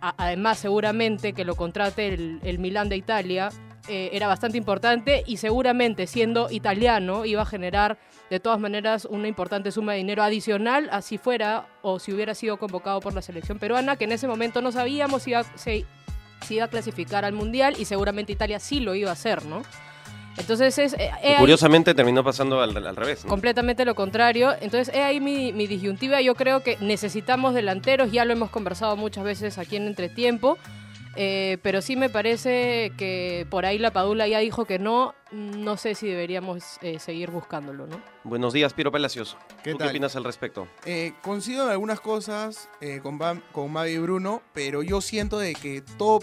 Además, 0.00 0.58
seguramente 0.58 1.34
que 1.34 1.44
lo 1.44 1.54
contrate 1.54 2.08
el, 2.08 2.40
el 2.42 2.58
Milán 2.58 2.88
de 2.88 2.96
Italia 2.96 3.50
eh, 3.88 4.10
era 4.12 4.26
bastante 4.28 4.56
importante 4.58 5.22
y 5.26 5.38
seguramente 5.38 6.06
siendo 6.06 6.50
italiano 6.50 7.24
iba 7.24 7.42
a 7.42 7.46
generar 7.46 7.98
de 8.30 8.40
todas 8.40 8.58
maneras 8.60 9.04
una 9.10 9.28
importante 9.28 9.70
suma 9.72 9.92
de 9.92 9.98
dinero 9.98 10.22
adicional, 10.22 10.88
así 10.92 11.18
fuera 11.18 11.66
o 11.82 11.98
si 11.98 12.12
hubiera 12.12 12.34
sido 12.34 12.56
convocado 12.58 13.00
por 13.00 13.12
la 13.14 13.22
selección 13.22 13.58
peruana, 13.58 13.96
que 13.96 14.04
en 14.04 14.12
ese 14.12 14.26
momento 14.28 14.62
no 14.62 14.72
sabíamos 14.72 15.22
si 15.24 15.30
iba, 15.30 15.42
se- 15.56 15.84
si 16.46 16.54
iba 16.56 16.64
a 16.64 16.68
clasificar 16.68 17.24
al 17.24 17.32
Mundial 17.34 17.74
y 17.78 17.84
seguramente 17.84 18.32
Italia 18.32 18.58
sí 18.58 18.80
lo 18.80 18.94
iba 18.94 19.10
a 19.10 19.12
hacer, 19.14 19.44
¿no? 19.44 19.62
Entonces 20.38 20.78
es... 20.78 20.94
eh, 20.94 21.10
Y 21.22 21.26
he 21.26 21.30
ahí- 21.34 21.38
curiosamente 21.40 21.94
terminó 21.94 22.24
pasando 22.24 22.62
al, 22.62 22.74
al 22.74 22.96
revés. 22.96 23.22
¿no? 23.24 23.28
Completamente 23.28 23.84
lo 23.84 23.94
contrario. 23.94 24.54
Entonces, 24.62 24.94
he 24.94 25.02
ahí 25.02 25.20
mi, 25.20 25.52
mi 25.52 25.66
disyuntiva. 25.66 26.22
Yo 26.22 26.34
creo 26.34 26.62
que 26.62 26.78
necesitamos 26.80 27.52
delanteros, 27.52 28.10
ya 28.12 28.24
lo 28.24 28.32
hemos 28.32 28.48
conversado 28.48 28.96
muchas 28.96 29.24
veces 29.24 29.58
aquí 29.58 29.76
en 29.76 29.86
Entretiempo. 29.86 30.56
Eh, 31.16 31.58
pero 31.62 31.82
sí 31.82 31.96
me 31.96 32.08
parece 32.08 32.92
que 32.96 33.46
por 33.50 33.66
ahí 33.66 33.78
la 33.78 33.90
Padula 33.92 34.26
ya 34.28 34.38
dijo 34.38 34.64
que 34.64 34.78
no. 34.78 35.14
No 35.32 35.78
sé 35.78 35.94
si 35.94 36.06
deberíamos 36.06 36.78
eh, 36.82 36.98
seguir 36.98 37.30
buscándolo, 37.30 37.86
¿no? 37.86 38.00
Buenos 38.24 38.52
días, 38.52 38.74
Piero 38.74 38.92
Palacios. 38.92 39.36
¿Qué 39.64 39.72
¿Tú 39.72 39.78
tal? 39.78 39.88
qué 39.88 39.90
opinas 39.92 40.14
al 40.16 40.24
respecto? 40.24 40.68
Eh, 40.84 41.14
coincido 41.22 41.64
en 41.64 41.70
algunas 41.70 42.00
cosas 42.00 42.68
eh, 42.82 43.00
con, 43.02 43.18
Bam- 43.18 43.42
con 43.52 43.72
Mavi 43.72 43.92
y 43.92 43.98
Bruno, 43.98 44.42
pero 44.52 44.82
yo 44.82 45.00
siento 45.00 45.38
de 45.38 45.54
que 45.54 45.82
todo, 45.96 46.20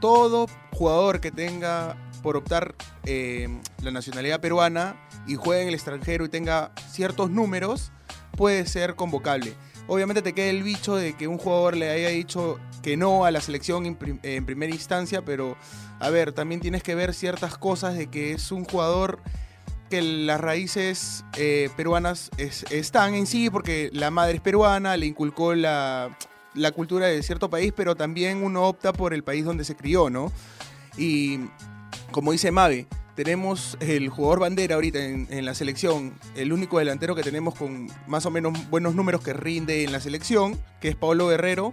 todo 0.00 0.46
jugador 0.72 1.20
que 1.20 1.30
tenga 1.30 1.96
por 2.22 2.36
optar 2.36 2.74
eh, 3.06 3.48
la 3.82 3.90
nacionalidad 3.92 4.40
peruana 4.40 4.94
y 5.26 5.36
juegue 5.36 5.62
en 5.62 5.68
el 5.68 5.74
extranjero 5.74 6.26
y 6.26 6.28
tenga 6.28 6.72
ciertos 6.90 7.30
números, 7.30 7.92
puede 8.36 8.66
ser 8.66 8.94
convocable. 8.94 9.54
Obviamente 9.86 10.22
te 10.22 10.32
queda 10.32 10.46
el 10.50 10.62
bicho 10.62 10.94
de 10.96 11.14
que 11.14 11.26
un 11.26 11.38
jugador 11.38 11.76
le 11.76 11.90
haya 11.90 12.08
dicho 12.10 12.58
que 12.82 12.96
no 12.96 13.24
a 13.24 13.30
la 13.30 13.40
selección 13.40 13.86
en, 13.86 13.96
prim- 13.96 14.20
en 14.22 14.46
primera 14.46 14.72
instancia, 14.72 15.22
pero 15.24 15.56
a 15.98 16.10
ver, 16.10 16.32
también 16.32 16.60
tienes 16.60 16.82
que 16.82 16.94
ver 16.94 17.12
ciertas 17.12 17.58
cosas 17.58 17.96
de 17.96 18.06
que 18.06 18.32
es 18.32 18.52
un 18.52 18.64
jugador 18.64 19.20
que 19.90 20.00
las 20.02 20.40
raíces 20.40 21.24
eh, 21.36 21.68
peruanas 21.76 22.30
es- 22.36 22.64
están 22.70 23.14
en 23.14 23.26
sí, 23.26 23.50
porque 23.50 23.90
la 23.92 24.10
madre 24.12 24.36
es 24.36 24.40
peruana, 24.40 24.96
le 24.96 25.06
inculcó 25.06 25.54
la, 25.56 26.16
la 26.54 26.70
cultura 26.70 27.06
de 27.06 27.20
cierto 27.24 27.50
país, 27.50 27.72
pero 27.74 27.96
también 27.96 28.42
uno 28.44 28.62
opta 28.68 28.92
por 28.92 29.12
el 29.12 29.24
país 29.24 29.44
donde 29.44 29.64
se 29.64 29.74
crió, 29.74 30.08
¿no? 30.08 30.30
Y 30.96 31.40
como 32.12 32.30
dice 32.30 32.52
Mavi, 32.52 32.86
tenemos 33.14 33.76
el 33.80 34.08
jugador 34.08 34.40
bandera 34.40 34.76
ahorita 34.76 35.04
en, 35.04 35.44
la 35.44 35.54
selección, 35.54 36.14
el 36.34 36.52
único 36.52 36.78
delantero 36.78 37.14
que 37.14 37.22
tenemos 37.22 37.54
con 37.54 37.88
más 38.06 38.26
o 38.26 38.30
menos 38.30 38.70
buenos 38.70 38.94
números 38.94 39.22
que 39.22 39.32
rinde 39.32 39.84
en 39.84 39.92
la 39.92 40.00
selección, 40.00 40.58
que 40.80 40.88
es 40.88 40.96
Pablo 40.96 41.28
Guerrero. 41.28 41.72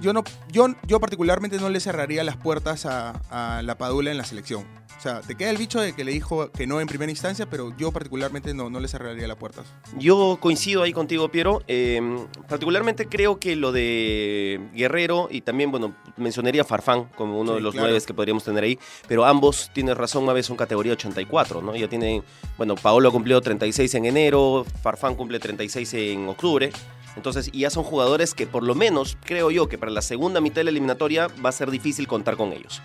Yo, 0.00 0.12
no, 0.12 0.22
yo, 0.50 0.68
yo 0.86 1.00
particularmente 1.00 1.58
no 1.58 1.68
le 1.68 1.80
cerraría 1.80 2.24
las 2.24 2.36
puertas 2.36 2.86
a, 2.86 3.10
a 3.30 3.62
la 3.62 3.76
Padula 3.78 4.10
en 4.10 4.18
la 4.18 4.24
selección. 4.24 4.64
O 4.96 5.00
sea, 5.04 5.20
te 5.20 5.34
queda 5.34 5.50
el 5.50 5.58
bicho 5.58 5.80
de 5.80 5.92
que 5.92 6.02
le 6.04 6.12
dijo 6.12 6.50
que 6.50 6.66
no 6.66 6.80
en 6.80 6.86
primera 6.86 7.10
instancia, 7.10 7.44
pero 7.46 7.76
yo 7.76 7.92
particularmente 7.92 8.54
no, 8.54 8.70
no 8.70 8.80
le 8.80 8.88
cerraría 8.88 9.26
las 9.28 9.36
puertas. 9.36 9.66
Yo 9.98 10.38
coincido 10.40 10.82
ahí 10.82 10.92
contigo, 10.92 11.28
Piero. 11.30 11.62
Eh, 11.68 12.00
particularmente 12.48 13.06
creo 13.06 13.38
que 13.38 13.54
lo 13.56 13.70
de 13.72 14.60
Guerrero 14.72 15.28
y 15.30 15.42
también, 15.42 15.70
bueno, 15.70 15.94
mencionaría 16.16 16.64
Farfán 16.64 17.04
como 17.16 17.38
uno 17.38 17.50
Sí, 17.52 17.56
de 17.56 17.60
los 17.62 17.72
claro. 17.74 17.88
nueve 17.88 18.04
que 18.06 18.14
podríamos 18.14 18.44
tener 18.44 18.64
ahí, 18.64 18.78
pero 19.06 19.24
ambos, 19.24 19.70
tienes 19.74 19.96
razón, 19.96 20.24
una 20.24 20.32
vez 20.32 20.46
son 20.46 20.56
categoría 20.56 20.92
84, 20.92 21.60
¿no? 21.60 21.76
Ya 21.76 21.88
tienen, 21.88 22.22
bueno, 22.56 22.74
Paolo 22.74 23.10
cumplió 23.12 23.40
36 23.40 23.94
en 23.94 24.06
enero, 24.06 24.64
Farfán 24.82 25.14
cumple 25.16 25.38
36 25.38 25.94
en 25.94 26.28
octubre. 26.28 26.70
Entonces, 27.16 27.50
y 27.52 27.60
ya 27.60 27.70
son 27.70 27.84
jugadores 27.84 28.34
que 28.34 28.46
por 28.46 28.62
lo 28.62 28.74
menos, 28.74 29.16
creo 29.24 29.50
yo, 29.50 29.68
que 29.68 29.78
para 29.78 29.92
la 29.92 30.02
segunda 30.02 30.40
mitad 30.40 30.56
de 30.56 30.64
la 30.64 30.70
eliminatoria 30.70 31.28
va 31.44 31.48
a 31.50 31.52
ser 31.52 31.70
difícil 31.70 32.06
contar 32.06 32.36
con 32.36 32.52
ellos. 32.52 32.82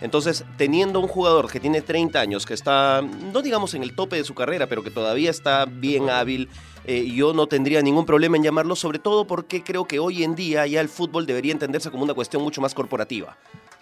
Entonces, 0.00 0.44
teniendo 0.56 1.00
un 1.00 1.08
jugador 1.08 1.50
que 1.50 1.58
tiene 1.58 1.82
30 1.82 2.20
años, 2.20 2.46
que 2.46 2.54
está, 2.54 3.02
no 3.02 3.42
digamos 3.42 3.74
en 3.74 3.82
el 3.82 3.94
tope 3.94 4.16
de 4.16 4.24
su 4.24 4.34
carrera, 4.34 4.68
pero 4.68 4.84
que 4.84 4.90
todavía 4.90 5.30
está 5.30 5.64
bien 5.64 6.08
hábil, 6.08 6.48
eh, 6.84 7.10
yo 7.12 7.32
no 7.32 7.48
tendría 7.48 7.82
ningún 7.82 8.06
problema 8.06 8.36
en 8.36 8.44
llamarlo, 8.44 8.76
sobre 8.76 9.00
todo 9.00 9.26
porque 9.26 9.64
creo 9.64 9.86
que 9.86 9.98
hoy 9.98 10.22
en 10.22 10.36
día 10.36 10.66
ya 10.66 10.80
el 10.80 10.88
fútbol 10.88 11.26
debería 11.26 11.52
entenderse 11.52 11.90
como 11.90 12.04
una 12.04 12.14
cuestión 12.14 12.42
mucho 12.42 12.60
más 12.60 12.74
corporativa. 12.74 13.36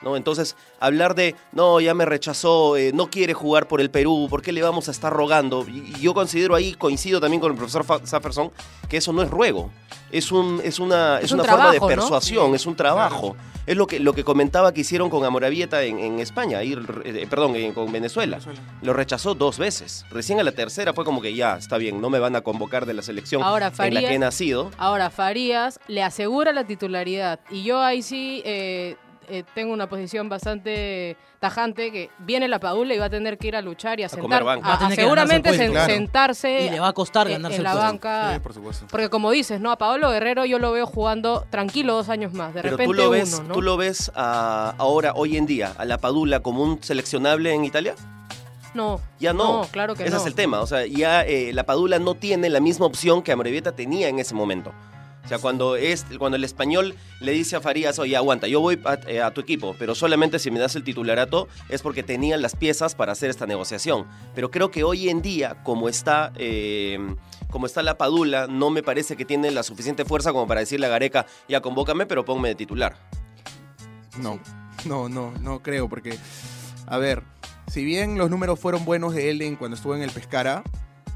¿No? 0.07 0.17
Entonces, 0.17 0.55
hablar 0.79 1.17
de, 1.17 1.35
no, 1.53 1.81
ya 1.81 1.93
me 1.95 2.05
rechazó, 2.05 2.77
eh, 2.77 2.93
no 2.95 3.11
quiere 3.11 3.35
jugar 3.35 3.67
por 3.67 3.81
el 3.81 3.91
Perú, 3.91 4.29
¿por 4.31 4.41
qué 4.41 4.53
le 4.53 4.63
vamos 4.63 4.87
a 4.87 4.93
estar 4.93 5.13
rogando? 5.13 5.67
Y, 5.69 5.93
y 5.97 6.01
yo 6.01 6.15
considero 6.15 6.55
ahí, 6.55 6.75
coincido 6.75 7.21
también 7.21 7.41
con 7.41 7.51
el 7.51 7.59
profesor 7.59 7.85
Safferson, 8.05 8.53
que 8.89 8.99
eso 8.99 9.13
no 9.13 9.23
es 9.23 9.31
ruego, 9.31 9.71
es, 10.13 10.31
un, 10.31 10.61
es 10.63 10.79
una, 10.79 11.19
es 11.19 11.33
un 11.33 11.41
una 11.41 11.51
forma 11.51 11.73
de 11.73 11.81
persuasión, 11.81 12.55
es 12.55 12.65
un 12.67 12.77
trabajo. 12.77 13.35
Es 13.67 13.77
lo 13.77 13.89
que, 13.89 13.99
lo 13.99 14.13
que 14.13 14.23
comentaba 14.23 14.73
que 14.73 14.83
hicieron 14.83 15.11
con 15.11 15.25
Amoravieta 15.25 15.83
en, 15.83 15.99
en 15.99 16.21
España, 16.21 16.59
ahí, 16.59 16.79
eh, 17.05 17.27
perdón, 17.29 17.57
en- 17.57 17.73
con 17.75 17.91
Venezuela. 17.91 18.39
Lo 18.81 18.93
rechazó 18.93 19.35
dos 19.35 19.59
veces. 19.59 20.05
Recién 20.09 20.39
a 20.39 20.45
la 20.45 20.53
tercera 20.53 20.93
fue 20.93 21.05
como 21.05 21.21
que 21.21 21.35
ya, 21.35 21.57
está 21.57 21.77
bien, 21.77 22.01
no 22.01 22.09
me 22.09 22.21
van 22.21 22.37
a 22.37 22.43
convocar 22.43 22.87
de 22.87 22.95
la 22.95 23.03
selección 23.03 23.43
Ahora, 23.43 23.73
en 23.81 23.95
la 23.95 24.01
que 24.03 24.15
he 24.15 24.19
nacido. 24.21 24.71
Ahora, 24.79 25.11
Farías 25.11 25.81
le 25.89 26.05
asegura 26.05 26.53
la 26.53 26.63
titularidad. 26.65 27.41
Y 27.51 27.65
yo 27.65 27.81
ahí 27.81 28.03
sí 28.03 28.41
eh, 28.45 28.95
eh, 29.29 29.45
tengo 29.55 29.73
una 29.73 29.89
posición 29.89 30.29
bastante 30.29 31.17
tajante 31.41 31.91
que 31.93 32.11
viene 32.19 32.49
la 32.49 32.59
Padula 32.59 32.95
y 32.95 32.99
va 32.99 33.07
a 33.07 33.11
tener 33.11 33.39
que 33.39 33.49
ir 33.49 33.57
a 33.57 33.63
luchar 33.63 34.01
y 34.01 34.03
a, 34.03 34.07
A 34.07 34.09
sentar. 34.09 34.23
comer 34.23 34.45
banca. 34.45 34.67
a- 34.67 34.69
Va 34.69 34.73
a 34.73 34.77
a 34.77 34.79
tener 34.81 34.97
que 34.97 35.03
seguramente 35.03 35.53
sen-. 35.53 35.71
Claro. 35.73 35.93
sentarse 35.93 36.61
Y 36.67 36.71
le 36.71 36.81
va 36.81 36.89
a 36.89 36.93
costar 36.93 37.27
en- 37.29 37.35
ganarse 37.35 37.57
en 37.57 37.61
el 37.61 37.65
la 37.65 37.71
puesto. 37.73 37.87
banca. 37.87 38.33
Sí, 38.35 38.41
por 38.41 38.55
supuesto. 38.55 38.87
Porque 38.91 39.09
como 39.11 39.31
dices, 39.31 39.61
¿no? 39.61 39.71
A 39.71 39.77
Pablo 39.79 40.11
Guerrero 40.11 40.45
yo 40.45 40.59
lo 40.59 40.73
veo 40.73 40.87
jugando 40.87 41.47
tranquilo 41.51 41.95
dos 41.95 42.09
años 42.09 42.33
más. 42.33 42.55
De 42.55 42.63
Pero 42.63 42.77
repente 42.77 42.87
tú 42.87 42.95
lo 43.03 43.11
ves, 43.11 43.35
uno, 43.35 43.49
¿no? 43.49 43.55
tú 43.55 43.63
lo 43.63 43.77
ves 43.77 44.11
a- 44.15 44.75
ahora, 44.79 45.13
hoy 45.15 45.37
en 45.37 45.47
día, 45.47 45.73
a 45.77 45.85
la 45.85 45.99
Padula 45.99 46.41
como 46.41 46.63
un 46.63 46.83
seleccionable 46.83 47.53
en 47.53 47.65
Italia. 47.65 47.95
No. 48.75 49.01
Ya 49.19 49.33
no. 49.33 49.67
claro 49.73 49.95
que 49.95 50.03
Ese 50.03 50.13
no. 50.13 50.21
es 50.21 50.27
el 50.27 50.35
tema. 50.35 50.61
O 50.61 50.67
sea, 50.67 50.85
ya 50.87 51.23
eh, 51.23 51.53
la 51.55 51.65
Padula 51.65 51.99
no 51.99 52.15
tiene 52.15 52.51
la 52.51 52.61
misma 52.61 52.85
opción 52.87 53.23
que 53.23 53.33
Amorebieta 53.33 53.73
tenía 53.73 54.09
en 54.09 54.19
ese 54.19 54.35
momento. 54.35 54.73
O 55.27 55.29
sea, 55.29 55.41
cuando, 55.41 55.75
es, 55.75 56.07
cuando 56.21 56.37
el 56.37 56.45
español 56.45 56.95
le 57.19 57.33
dice 57.33 57.57
a 57.57 57.61
Farías, 57.61 57.99
oye, 57.99 58.17
aguanta, 58.17 58.47
yo 58.47 58.61
voy 58.61 58.81
a, 58.85 58.95
eh, 59.09 59.21
a 59.21 59.33
tu 59.33 59.41
equipo, 59.41 59.75
pero 59.77 59.97
solamente 59.97 60.39
si 60.39 60.53
me 60.53 60.61
das 60.61 60.77
el 60.77 60.85
titularato 60.85 61.49
es 61.69 61.83
porque 61.83 62.05
tenían 62.05 62.43
las 62.43 62.55
piezas 62.55 62.95
para 62.95 63.11
hacer 63.11 63.29
esta 63.29 63.45
negociación. 63.45 64.07
Pero 64.37 64.53
creo 64.53 64.71
que 64.71 64.85
hoy 64.85 65.09
en 65.09 65.23
día, 65.23 65.65
como 65.65 65.89
está, 65.89 66.33
eh, 66.37 66.99
como 67.51 67.67
está 67.67 67.83
la 67.83 67.99
Padula, 67.99 68.47
no 68.47 68.71
me 68.71 68.85
parece 68.85 69.17
que 69.17 69.25
tiene 69.25 69.51
la 69.51 69.65
suficiente 69.65 70.05
fuerza 70.05 70.31
como 70.31 70.47
para 70.47 70.61
decirle 70.61 70.87
a 70.87 70.91
Gareca, 70.91 71.27
ya 71.49 71.61
convócame, 71.61 72.07
pero 72.07 72.25
ponme 72.25 72.51
de 72.51 72.55
titular. 72.55 72.97
No, 74.21 74.39
no, 74.85 75.09
no, 75.09 75.33
no 75.41 75.61
creo, 75.61 75.89
porque, 75.89 76.17
a 76.87 76.99
ver, 76.99 77.25
si 77.67 77.85
bien 77.85 78.17
los 78.17 78.31
números 78.31 78.61
fueron 78.61 78.85
buenos 78.85 79.13
de 79.13 79.31
él 79.31 79.43
en 79.43 79.57
cuando 79.57 79.77
estuvo 79.77 79.97
en 79.97 80.03
el 80.03 80.13
Pescara, 80.13 80.63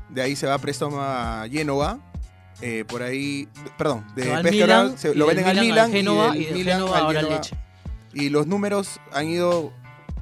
de 0.08 0.22
ahí 0.22 0.34
se 0.34 0.48
va 0.48 0.54
a 0.54 0.58
préstamo 0.58 1.00
a 1.00 1.46
Génova, 1.48 2.00
eh, 2.62 2.84
por 2.86 3.02
ahí, 3.02 3.48
perdón, 3.78 4.04
de 4.14 4.22
Pescara 4.24 4.50
Milan, 4.50 4.98
se- 4.98 5.14
lo 5.14 5.26
venden 5.26 5.46
al 5.46 5.60
Milan 5.60 5.78
al 5.86 5.90
Milan 5.90 5.92
Génova, 5.92 6.36
y 6.36 6.40
y 6.40 6.44
del 6.44 6.46
del 6.46 6.54
Milan 6.58 6.78
Génova 6.80 6.96
al 6.98 7.02
ahora 7.04 7.18
al 7.20 7.24
Génova. 7.26 7.40
Lecce. 7.42 7.56
Y 8.12 8.28
los 8.28 8.46
números 8.46 9.00
han 9.12 9.28
ido 9.28 9.72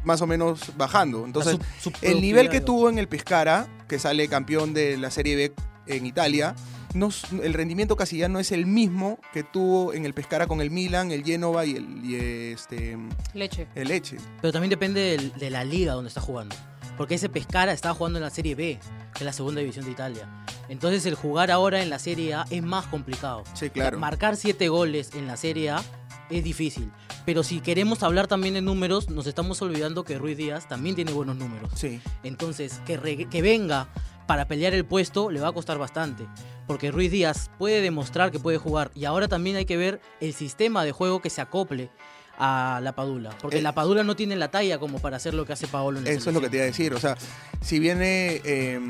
más 0.04 0.20
o 0.22 0.26
menos 0.26 0.60
bajando. 0.76 1.24
Entonces, 1.24 1.58
el 2.02 2.20
nivel 2.20 2.48
que 2.50 2.60
tuvo 2.60 2.88
en 2.88 2.98
el 2.98 3.08
Pescara, 3.08 3.66
que 3.88 3.98
sale 3.98 4.28
campeón 4.28 4.74
de 4.74 4.96
la 4.96 5.10
Serie 5.10 5.36
B 5.36 5.52
en 5.86 6.06
Italia, 6.06 6.54
no, 6.94 7.10
el 7.42 7.52
rendimiento 7.54 7.96
casi 7.96 8.16
ya 8.18 8.28
no 8.28 8.38
es 8.38 8.50
el 8.52 8.64
mismo 8.66 9.18
que 9.34 9.42
tuvo 9.42 9.92
en 9.92 10.06
el 10.06 10.14
Pescara 10.14 10.46
con 10.46 10.60
el 10.60 10.70
Milan, 10.70 11.10
el 11.10 11.22
Génova 11.24 11.66
y 11.66 11.76
el, 11.76 12.04
y 12.04 12.14
este, 12.52 12.96
Leche. 13.34 13.66
el 13.74 13.88
Leche. 13.88 14.16
Pero 14.40 14.52
también 14.52 14.70
depende 14.70 15.00
del- 15.00 15.32
de 15.34 15.50
la 15.50 15.64
liga 15.64 15.92
donde 15.94 16.08
está 16.08 16.20
jugando. 16.20 16.54
Porque 16.98 17.14
ese 17.14 17.28
Pescara 17.30 17.72
estaba 17.72 17.94
jugando 17.94 18.18
en 18.18 18.24
la 18.24 18.30
Serie 18.30 18.54
B, 18.54 18.78
que 19.14 19.18
es 19.20 19.24
la 19.24 19.32
segunda 19.32 19.60
división 19.60 19.86
de 19.86 19.92
Italia. 19.92 20.28
Entonces 20.68 21.06
el 21.06 21.14
jugar 21.14 21.50
ahora 21.50 21.80
en 21.80 21.88
la 21.88 21.98
Serie 21.98 22.34
A 22.34 22.44
es 22.50 22.62
más 22.62 22.86
complicado. 22.86 23.44
Sí, 23.54 23.70
claro. 23.70 23.98
Marcar 23.98 24.36
siete 24.36 24.68
goles 24.68 25.12
en 25.14 25.26
la 25.26 25.36
Serie 25.36 25.70
A 25.70 25.82
es 26.28 26.44
difícil. 26.44 26.90
Pero 27.24 27.42
si 27.42 27.60
queremos 27.60 28.02
hablar 28.02 28.26
también 28.26 28.54
de 28.54 28.62
números, 28.62 29.08
nos 29.10 29.26
estamos 29.26 29.62
olvidando 29.62 30.04
que 30.04 30.18
Ruiz 30.18 30.36
Díaz 30.36 30.68
también 30.68 30.94
tiene 30.94 31.12
buenos 31.12 31.36
números. 31.36 31.70
Sí. 31.74 32.00
Entonces, 32.22 32.80
que, 32.84 33.28
que 33.30 33.42
venga 33.42 33.88
para 34.26 34.46
pelear 34.46 34.74
el 34.74 34.84
puesto 34.84 35.30
le 35.30 35.40
va 35.40 35.48
a 35.48 35.52
costar 35.52 35.78
bastante. 35.78 36.26
Porque 36.66 36.90
Ruiz 36.90 37.10
Díaz 37.10 37.50
puede 37.58 37.80
demostrar 37.80 38.30
que 38.30 38.38
puede 38.38 38.58
jugar. 38.58 38.90
Y 38.94 39.04
ahora 39.04 39.28
también 39.28 39.56
hay 39.56 39.64
que 39.64 39.76
ver 39.76 40.00
el 40.20 40.34
sistema 40.34 40.84
de 40.84 40.92
juego 40.92 41.22
que 41.22 41.30
se 41.30 41.40
acople 41.40 41.90
a 42.38 42.80
la 42.82 42.92
Padula. 42.92 43.30
Porque 43.40 43.58
Eh, 43.58 43.62
la 43.62 43.74
Padula 43.74 44.04
no 44.04 44.14
tiene 44.16 44.36
la 44.36 44.50
talla 44.50 44.78
como 44.78 45.00
para 45.00 45.16
hacer 45.16 45.34
lo 45.34 45.44
que 45.44 45.52
hace 45.52 45.66
Paolo 45.66 45.98
en 45.98 46.04
la 46.04 46.10
Eso 46.10 46.30
es 46.30 46.34
lo 46.34 46.40
que 46.40 46.48
te 46.48 46.56
iba 46.56 46.62
a 46.62 46.66
decir. 46.66 46.94
O 46.94 47.00
sea, 47.00 47.16
si 47.60 47.78
viene, 47.78 48.40
eh, 48.44 48.80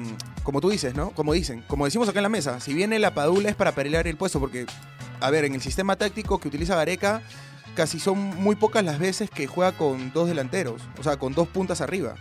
como 0.43 0.61
tú 0.61 0.69
dices, 0.69 0.95
¿no? 0.95 1.11
Como 1.11 1.33
dicen, 1.33 1.65
como 1.67 1.87
decimos 1.87 2.09
acá 2.09 2.19
en 2.19 2.25
la 2.25 2.29
mesa, 2.29 2.61
si 2.61 2.75
viene 2.75 2.99
la 2.99 3.15
Padula 3.15 3.49
es 3.49 3.57
para 3.57 3.73
pelear 3.73 4.07
el 4.07 4.17
puesto, 4.17 4.39
porque, 4.39 4.67
a 5.21 5.31
ver, 5.31 5.45
en 5.47 5.55
el 5.55 5.63
sistema 5.63 5.97
táctico 5.97 6.39
que 6.39 6.49
utiliza 6.49 6.77
Gareca, 6.77 7.23
casi 7.75 7.99
son 7.99 8.19
muy 8.19 8.57
pocas 8.57 8.85
las 8.85 8.99
veces 8.99 9.31
que 9.31 9.47
juega 9.47 9.73
con 9.73 10.13
dos 10.13 10.29
delanteros, 10.29 10.83
o 10.99 11.03
sea, 11.03 11.17
con 11.17 11.33
dos 11.33 11.49
puntas 11.49 11.81
arriba. 11.81 12.17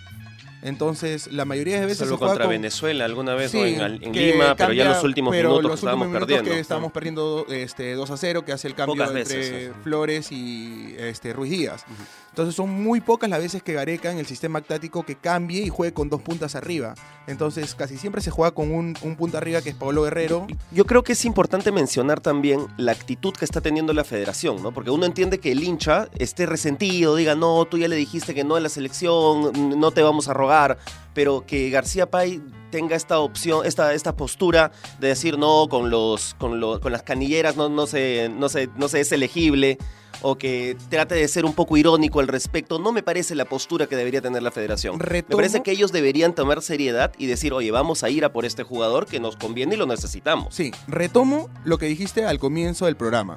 Entonces, 0.61 1.31
la 1.31 1.45
mayoría 1.45 1.79
de 1.79 1.85
veces 1.85 1.99
Solo 1.99 2.17
se 2.17 2.25
contra 2.25 2.45
con... 2.45 2.51
Venezuela 2.51 3.05
alguna 3.05 3.35
vez 3.35 3.51
Sí, 3.51 3.57
o 3.57 3.65
en, 3.65 3.99
Lima, 4.13 4.55
pero 4.55 4.73
ya 4.73 4.85
los 4.85 5.03
últimos 5.03 5.31
pero 5.31 5.49
minutos 5.49 5.63
los 5.63 5.71
que 5.71 5.75
estábamos 5.75 6.07
últimos 6.07 6.07
minutos 6.07 6.27
perdiendo. 6.27 6.51
que 6.51 6.59
estábamos 6.59 6.91
perdiendo 6.91 7.45
este, 7.49 7.93
2 7.93 8.11
a 8.11 8.17
0, 8.17 8.45
que 8.45 8.51
hace 8.51 8.67
el 8.67 8.75
cambio 8.75 8.95
Pocas 8.95 9.15
entre 9.15 9.37
veces. 9.37 9.71
Flores 9.83 10.31
y 10.31 10.95
este, 10.97 11.33
Ruiz 11.33 11.51
Díaz. 11.51 11.85
Entonces 12.29 12.55
son 12.55 12.69
muy 12.69 13.01
pocas 13.01 13.29
las 13.29 13.39
veces 13.39 13.63
que 13.63 13.73
Gareca 13.73 14.11
en 14.11 14.19
el 14.19 14.25
sistema 14.25 14.61
táctico 14.61 15.03
que 15.03 15.15
cambie 15.15 15.63
y 15.63 15.69
juegue 15.69 15.93
con 15.93 16.09
dos 16.09 16.21
puntas 16.21 16.55
arriba. 16.55 16.93
Entonces 17.25 17.73
casi 17.75 17.97
siempre 17.97 18.21
se 18.21 18.31
juega 18.31 18.51
con 18.51 18.71
un, 18.71 18.95
un 19.01 19.15
punta 19.15 19.39
arriba 19.39 19.61
que 19.61 19.69
es 19.69 19.75
Pablo 19.75 20.03
Guerrero. 20.03 20.47
Yo 20.71 20.85
creo 20.85 21.03
que 21.03 21.13
es 21.13 21.25
importante 21.25 21.71
mencionar 21.71 22.19
también 22.19 22.67
la 22.77 22.91
actitud 22.91 23.33
que 23.33 23.45
está 23.45 23.61
teniendo 23.61 23.93
la 23.93 24.03
federación, 24.03 24.61
¿no? 24.61 24.71
Porque 24.71 24.91
uno 24.91 25.05
entiende 25.05 25.39
que 25.39 25.51
el 25.51 25.63
hincha 25.63 26.09
esté 26.19 26.45
resentido, 26.45 27.15
diga, 27.15 27.35
no, 27.35 27.65
tú 27.65 27.77
ya 27.77 27.87
le 27.87 27.95
dijiste 27.95 28.35
que 28.35 28.43
no 28.43 28.55
a 28.55 28.59
la 28.59 28.69
selección, 28.69 29.79
no 29.79 29.91
te 29.91 30.03
vamos 30.03 30.27
a 30.27 30.33
rogar, 30.47 30.77
pero 31.13 31.45
que 31.45 31.69
García 31.69 32.09
Pay 32.09 32.41
tenga 32.71 32.95
esta 32.95 33.19
opción, 33.19 33.65
esta, 33.65 33.93
esta 33.93 34.15
postura 34.15 34.71
de 34.99 35.09
decir 35.09 35.37
no, 35.37 35.67
con 35.69 35.89
los, 35.89 36.35
con 36.35 36.59
los, 36.59 36.79
con 36.79 36.91
las 36.91 37.03
canilleras 37.03 37.55
no, 37.55 37.69
no 37.69 37.87
se, 37.87 38.29
no 38.29 38.49
se, 38.49 38.69
no 38.77 38.87
se 38.87 39.01
es 39.01 39.11
elegible, 39.11 39.77
o 40.21 40.37
que 40.37 40.75
trate 40.89 41.15
de 41.15 41.27
ser 41.27 41.45
un 41.45 41.53
poco 41.53 41.77
irónico 41.77 42.19
al 42.19 42.27
respecto, 42.27 42.79
no 42.79 42.91
me 42.91 43.03
parece 43.03 43.35
la 43.35 43.45
postura 43.45 43.87
que 43.87 43.95
debería 43.95 44.21
tener 44.21 44.41
la 44.41 44.51
federación. 44.51 44.97
Me 44.97 45.23
parece 45.23 45.61
que 45.61 45.71
ellos 45.71 45.91
deberían 45.91 46.33
tomar 46.33 46.61
seriedad 46.61 47.11
y 47.17 47.27
decir, 47.27 47.53
oye, 47.53 47.71
vamos 47.71 48.03
a 48.03 48.09
ir 48.09 48.25
a 48.25 48.31
por 48.31 48.45
este 48.45 48.63
jugador 48.63 49.05
que 49.05 49.19
nos 49.19 49.35
conviene 49.35 49.75
y 49.75 49.77
lo 49.77 49.85
necesitamos. 49.85 50.55
Sí, 50.55 50.71
retomo 50.87 51.49
lo 51.65 51.77
que 51.77 51.85
dijiste 51.85 52.25
al 52.25 52.39
comienzo 52.39 52.85
del 52.85 52.95
programa. 52.95 53.35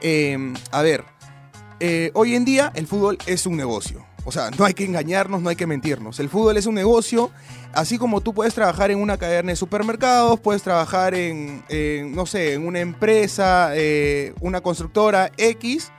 Eh, 0.00 0.52
a 0.72 0.82
ver, 0.82 1.04
eh, 1.78 2.10
hoy 2.14 2.34
en 2.34 2.44
día 2.44 2.72
el 2.74 2.86
fútbol 2.86 3.18
es 3.26 3.46
un 3.46 3.56
negocio. 3.56 4.04
O 4.24 4.32
sea, 4.32 4.50
no 4.56 4.64
hay 4.64 4.74
que 4.74 4.84
engañarnos, 4.84 5.42
no 5.42 5.48
hay 5.48 5.56
que 5.56 5.66
mentirnos. 5.66 6.20
El 6.20 6.28
fútbol 6.28 6.56
es 6.56 6.66
un 6.66 6.74
negocio, 6.74 7.30
así 7.72 7.98
como 7.98 8.20
tú 8.20 8.32
puedes 8.32 8.54
trabajar 8.54 8.90
en 8.90 9.00
una 9.00 9.16
cadena 9.16 9.50
de 9.50 9.56
supermercados, 9.56 10.38
puedes 10.38 10.62
trabajar 10.62 11.14
en, 11.14 11.64
no 12.14 12.26
sé, 12.26 12.54
en 12.54 12.66
una 12.66 12.80
empresa, 12.80 13.72
eh, 13.74 14.32
una 14.40 14.60
constructora 14.60 15.32
X, 15.36 15.90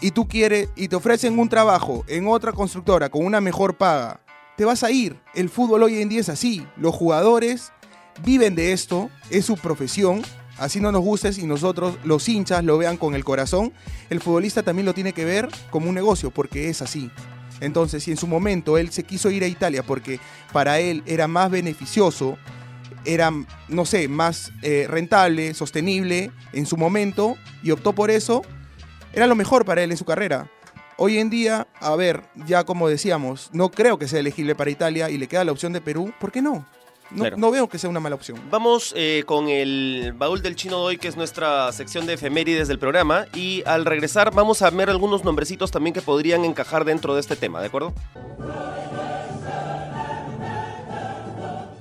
y 0.00 0.10
tú 0.10 0.28
quieres, 0.28 0.68
y 0.76 0.88
te 0.88 0.96
ofrecen 0.96 1.38
un 1.38 1.48
trabajo 1.48 2.04
en 2.08 2.26
otra 2.26 2.52
constructora 2.52 3.08
con 3.08 3.24
una 3.24 3.40
mejor 3.40 3.76
paga, 3.76 4.20
te 4.56 4.64
vas 4.64 4.82
a 4.82 4.90
ir. 4.90 5.18
El 5.34 5.48
fútbol 5.48 5.84
hoy 5.84 6.02
en 6.02 6.08
día 6.08 6.20
es 6.20 6.28
así. 6.28 6.66
Los 6.76 6.94
jugadores 6.94 7.72
viven 8.24 8.54
de 8.54 8.72
esto, 8.72 9.10
es 9.30 9.46
su 9.46 9.56
profesión. 9.56 10.22
Así 10.58 10.80
no 10.80 10.92
nos 10.92 11.02
guste 11.02 11.30
y 11.36 11.44
nosotros, 11.44 11.96
los 12.04 12.28
hinchas, 12.28 12.64
lo 12.64 12.78
vean 12.78 12.96
con 12.96 13.14
el 13.14 13.24
corazón. 13.24 13.72
El 14.10 14.20
futbolista 14.20 14.62
también 14.62 14.86
lo 14.86 14.94
tiene 14.94 15.12
que 15.12 15.24
ver 15.24 15.48
como 15.70 15.88
un 15.88 15.94
negocio, 15.94 16.30
porque 16.30 16.68
es 16.68 16.82
así. 16.82 17.10
Entonces, 17.60 18.02
si 18.04 18.10
en 18.10 18.16
su 18.16 18.26
momento 18.26 18.76
él 18.76 18.90
se 18.90 19.04
quiso 19.04 19.30
ir 19.30 19.44
a 19.44 19.46
Italia 19.46 19.82
porque 19.82 20.18
para 20.52 20.80
él 20.80 21.02
era 21.06 21.28
más 21.28 21.50
beneficioso, 21.50 22.36
era, 23.04 23.32
no 23.68 23.84
sé, 23.84 24.08
más 24.08 24.52
eh, 24.62 24.86
rentable, 24.88 25.54
sostenible 25.54 26.30
en 26.52 26.66
su 26.66 26.76
momento, 26.76 27.36
y 27.62 27.70
optó 27.70 27.92
por 27.92 28.10
eso, 28.10 28.42
era 29.12 29.26
lo 29.26 29.34
mejor 29.34 29.64
para 29.64 29.82
él 29.82 29.90
en 29.90 29.96
su 29.96 30.04
carrera. 30.04 30.50
Hoy 30.96 31.18
en 31.18 31.30
día, 31.30 31.66
a 31.80 31.96
ver, 31.96 32.22
ya 32.46 32.64
como 32.64 32.88
decíamos, 32.88 33.50
no 33.52 33.70
creo 33.70 33.98
que 33.98 34.08
sea 34.08 34.20
elegible 34.20 34.54
para 34.54 34.70
Italia 34.70 35.10
y 35.10 35.18
le 35.18 35.26
queda 35.26 35.44
la 35.44 35.52
opción 35.52 35.72
de 35.72 35.80
Perú, 35.80 36.12
¿por 36.20 36.30
qué 36.30 36.42
no? 36.42 36.66
No, 37.14 37.20
Claro. 37.24 37.36
no 37.36 37.50
veo 37.50 37.68
que 37.68 37.78
sea 37.78 37.90
una 37.90 38.00
mala 38.00 38.14
opción. 38.14 38.40
Vamos 38.50 38.94
eh, 38.96 39.22
con 39.26 39.48
el 39.48 40.14
baúl 40.16 40.40
del 40.42 40.56
chino 40.56 40.78
de 40.78 40.82
hoy, 40.84 40.96
que 40.98 41.08
es 41.08 41.16
nuestra 41.16 41.70
sección 41.72 42.06
de 42.06 42.14
efemérides 42.14 42.68
del 42.68 42.78
programa. 42.78 43.26
Y 43.34 43.62
al 43.66 43.84
regresar 43.84 44.32
vamos 44.34 44.62
a 44.62 44.70
ver 44.70 44.88
algunos 44.88 45.22
nombrecitos 45.24 45.70
también 45.70 45.92
que 45.94 46.00
podrían 46.02 46.44
encajar 46.44 46.84
dentro 46.84 47.14
de 47.14 47.20
este 47.20 47.36
tema, 47.36 47.60
¿de 47.60 47.66
acuerdo? 47.66 47.92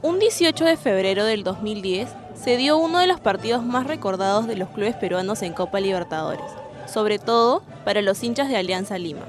Un 0.02 0.20
18 0.20 0.66
de 0.66 0.78
febrero 0.78 1.26
del 1.26 1.44
2010 1.44 2.10
se 2.36 2.58
dio 2.58 2.78
uno 2.78 3.00
de 3.00 3.08
los 3.08 3.20
partidos 3.20 3.64
más 3.64 3.86
recordados 3.86 4.48
de 4.48 4.56
los 4.56 4.70
clubes 4.70 4.96
peruanos 4.96 5.42
en 5.44 5.54
Copa 5.54 5.80
Libertadores, 5.80 6.46
sobre 6.92 7.20
todo 7.20 7.62
para 7.86 8.02
los 8.02 8.24
hinchas 8.24 8.50
de 8.50 8.58
Alianza 8.58 8.98
Lima. 8.98 9.22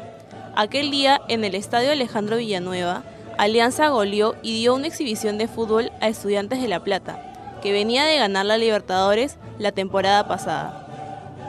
Aquel 0.56 0.90
día, 0.90 1.21
en 1.28 1.44
el 1.44 1.54
estadio 1.54 1.92
Alejandro 1.92 2.37
Villanueva, 2.38 3.02
Alianza 3.43 3.89
goleó 3.89 4.37
y 4.41 4.55
dio 4.55 4.73
una 4.73 4.87
exhibición 4.87 5.37
de 5.37 5.49
fútbol 5.49 5.91
a 6.01 6.07
Estudiantes 6.07 6.63
de 6.63 6.69
La 6.69 6.85
Plata, 6.85 7.59
que 7.61 7.73
venía 7.73 8.05
de 8.05 8.17
ganar 8.17 8.47
la 8.47 8.57
Libertadores 8.57 9.37
la 9.59 9.73
temporada 9.73 10.29
pasada. 10.29 10.87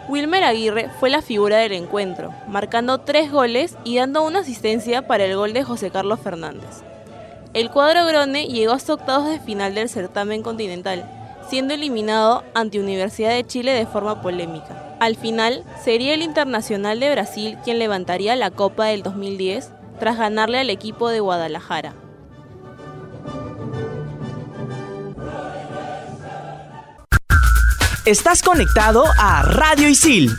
Wilmer 0.09 0.43
Aguirre 0.43 0.89
fue 0.99 1.11
la 1.11 1.21
figura 1.21 1.57
del 1.57 1.73
encuentro, 1.73 2.33
marcando 2.47 3.01
tres 3.01 3.31
goles 3.31 3.77
y 3.83 3.97
dando 3.97 4.23
una 4.23 4.39
asistencia 4.39 5.05
para 5.05 5.25
el 5.25 5.35
gol 5.35 5.53
de 5.53 5.61
José 5.61 5.91
Carlos 5.91 6.19
Fernández. 6.19 6.81
El 7.53 7.69
cuadro 7.69 8.07
Grone 8.07 8.47
llegó 8.47 8.73
hasta 8.73 8.95
octavos 8.95 9.29
de 9.29 9.39
final 9.39 9.75
del 9.75 9.87
certamen 9.87 10.41
continental, 10.41 11.07
siendo 11.47 11.75
eliminado 11.75 12.43
ante 12.55 12.79
Universidad 12.79 13.35
de 13.35 13.45
Chile 13.45 13.71
de 13.71 13.85
forma 13.85 14.19
polémica. 14.19 14.95
Al 14.99 15.15
final, 15.15 15.63
sería 15.83 16.15
el 16.15 16.23
Internacional 16.23 16.99
de 16.99 17.11
Brasil 17.11 17.59
quien 17.63 17.77
levantaría 17.77 18.35
la 18.35 18.49
Copa 18.49 18.85
del 18.85 19.03
2010 19.03 19.73
tras 20.03 20.17
ganarle 20.17 20.59
al 20.59 20.69
equipo 20.69 21.07
de 21.07 21.21
Guadalajara. 21.21 21.95
Estás 28.03 28.41
conectado 28.41 29.05
a 29.17 29.43
Radio 29.43 29.87
Isil. 29.87 30.29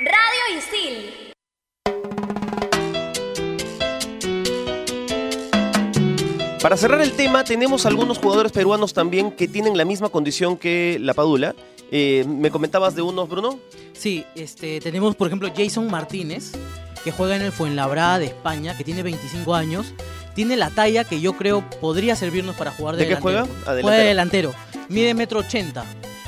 Radio 0.00 0.58
Isil. 0.58 1.32
Para 6.60 6.76
cerrar 6.76 7.00
el 7.00 7.12
tema, 7.12 7.44
tenemos 7.44 7.86
algunos 7.86 8.18
jugadores 8.18 8.52
peruanos 8.52 8.92
también 8.92 9.32
que 9.32 9.48
tienen 9.48 9.78
la 9.78 9.86
misma 9.86 10.10
condición 10.10 10.58
que 10.58 10.98
la 11.00 11.14
Padula. 11.14 11.54
Eh, 11.90 12.26
¿Me 12.28 12.50
comentabas 12.50 12.94
de 12.94 13.00
unos, 13.00 13.30
Bruno? 13.30 13.58
Sí, 13.94 14.26
este, 14.34 14.78
tenemos 14.80 15.16
por 15.16 15.28
ejemplo 15.28 15.48
Jason 15.56 15.90
Martínez, 15.90 16.52
que 17.04 17.12
juega 17.12 17.36
en 17.36 17.42
el 17.42 17.52
Fuenlabrada 17.52 18.18
de 18.18 18.26
España, 18.26 18.76
que 18.76 18.84
tiene 18.84 19.02
25 19.02 19.54
años. 19.54 19.92
Tiene 20.34 20.56
la 20.56 20.70
talla 20.70 21.04
que 21.04 21.20
yo 21.20 21.34
creo 21.34 21.68
podría 21.80 22.16
servirnos 22.16 22.56
para 22.56 22.70
jugar 22.70 22.96
de, 22.96 23.02
¿De 23.04 23.08
qué 23.08 23.14
delantero. 23.16 23.46
juega? 23.46 23.60
Ah, 23.66 23.76
Juega 23.82 23.96
de 23.98 24.04
delantero. 24.04 24.50
delantero. 24.52 24.84
Mide 24.88 25.14
metro 25.14 25.40
ochenta. 25.40 25.84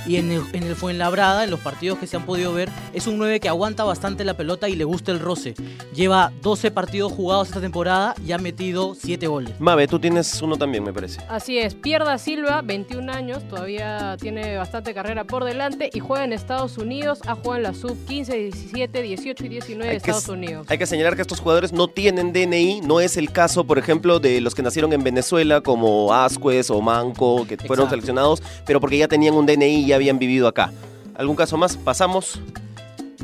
Y 0.06 0.16
en 0.16 0.30
el, 0.30 0.42
en 0.52 0.64
el 0.64 0.76
Fuenlabrada, 0.76 1.44
en 1.44 1.50
los 1.50 1.60
partidos 1.60 1.98
que 1.98 2.06
se 2.06 2.16
han 2.16 2.26
podido 2.26 2.52
ver, 2.52 2.68
es 2.92 3.06
un 3.06 3.18
9 3.18 3.40
que 3.40 3.48
aguanta 3.48 3.84
bastante 3.84 4.24
la 4.24 4.34
pelota 4.34 4.68
y 4.68 4.76
le 4.76 4.84
gusta 4.84 5.12
el 5.12 5.20
roce. 5.20 5.54
Lleva 5.94 6.32
12 6.42 6.70
partidos 6.70 7.12
jugados 7.12 7.48
esta 7.48 7.60
temporada 7.60 8.14
y 8.26 8.32
ha 8.32 8.38
metido 8.38 8.94
7 8.94 9.26
goles. 9.26 9.60
Mabe, 9.60 9.86
tú 9.86 9.98
tienes 9.98 10.40
uno 10.42 10.56
también, 10.56 10.84
me 10.84 10.92
parece. 10.92 11.20
Así 11.28 11.58
es, 11.58 11.74
Pierda 11.74 12.18
Silva, 12.18 12.62
21 12.62 13.10
años, 13.12 13.46
todavía 13.48 14.16
tiene 14.20 14.56
bastante 14.56 14.94
carrera 14.94 15.24
por 15.24 15.44
delante 15.44 15.90
y 15.92 16.00
juega 16.00 16.24
en 16.24 16.32
Estados 16.32 16.78
Unidos, 16.78 17.20
ha 17.26 17.34
jugado 17.34 17.56
en 17.56 17.62
la 17.62 17.74
sub 17.74 17.96
15, 18.06 18.36
17, 18.36 19.02
18 19.02 19.44
y 19.44 19.48
19 19.48 19.84
de 19.84 19.90
Hay 19.90 19.96
Estados 19.96 20.28
Unidos. 20.28 20.66
Hay 20.68 20.78
que 20.78 20.86
señalar 20.86 21.16
que 21.16 21.22
estos 21.22 21.40
jugadores 21.40 21.72
no 21.72 21.88
tienen 21.88 22.32
DNI, 22.32 22.80
no 22.82 23.00
es 23.00 23.16
el 23.16 23.30
caso, 23.32 23.64
por 23.64 23.78
ejemplo, 23.78 24.20
de 24.20 24.40
los 24.40 24.54
que 24.54 24.62
nacieron 24.62 24.92
en 24.92 25.02
Venezuela, 25.02 25.60
como 25.60 26.12
Ascuez 26.12 26.70
o 26.70 26.80
Manco, 26.80 27.46
que 27.46 27.56
fueron 27.56 27.84
Exacto. 27.84 27.90
seleccionados, 27.90 28.42
pero 28.66 28.80
porque 28.80 28.98
ya 28.98 29.08
tenían 29.08 29.34
un 29.34 29.46
DNI 29.46 29.84
y 29.84 29.92
habían 29.94 30.18
vivido 30.18 30.48
acá. 30.48 30.72
¿Algún 31.16 31.36
caso 31.36 31.56
más? 31.56 31.76
Pasamos. 31.76 32.40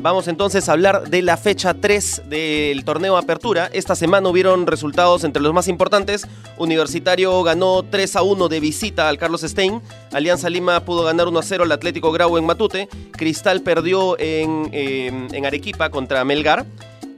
Vamos 0.01 0.27
entonces 0.27 0.67
a 0.67 0.71
hablar 0.71 1.09
de 1.09 1.21
la 1.21 1.37
fecha 1.37 1.75
3 1.75 2.23
del 2.27 2.83
torneo 2.85 3.17
Apertura. 3.17 3.69
Esta 3.71 3.95
semana 3.95 4.29
hubieron 4.29 4.65
resultados 4.65 5.23
entre 5.23 5.43
los 5.43 5.53
más 5.53 5.67
importantes. 5.67 6.27
Universitario 6.57 7.43
ganó 7.43 7.83
3 7.83 8.15
a 8.15 8.23
1 8.23 8.47
de 8.47 8.59
visita 8.59 9.09
al 9.09 9.19
Carlos 9.19 9.41
Stein. 9.41 9.79
Alianza 10.11 10.49
Lima 10.49 10.79
pudo 10.85 11.03
ganar 11.03 11.27
1 11.27 11.37
a 11.37 11.43
0 11.43 11.65
al 11.65 11.71
Atlético 11.71 12.11
Grau 12.11 12.37
en 12.37 12.45
Matute. 12.45 12.89
Cristal 13.11 13.61
perdió 13.61 14.17
en, 14.17 14.69
eh, 14.71 15.27
en 15.31 15.45
Arequipa 15.45 15.91
contra 15.91 16.23
Melgar. 16.23 16.65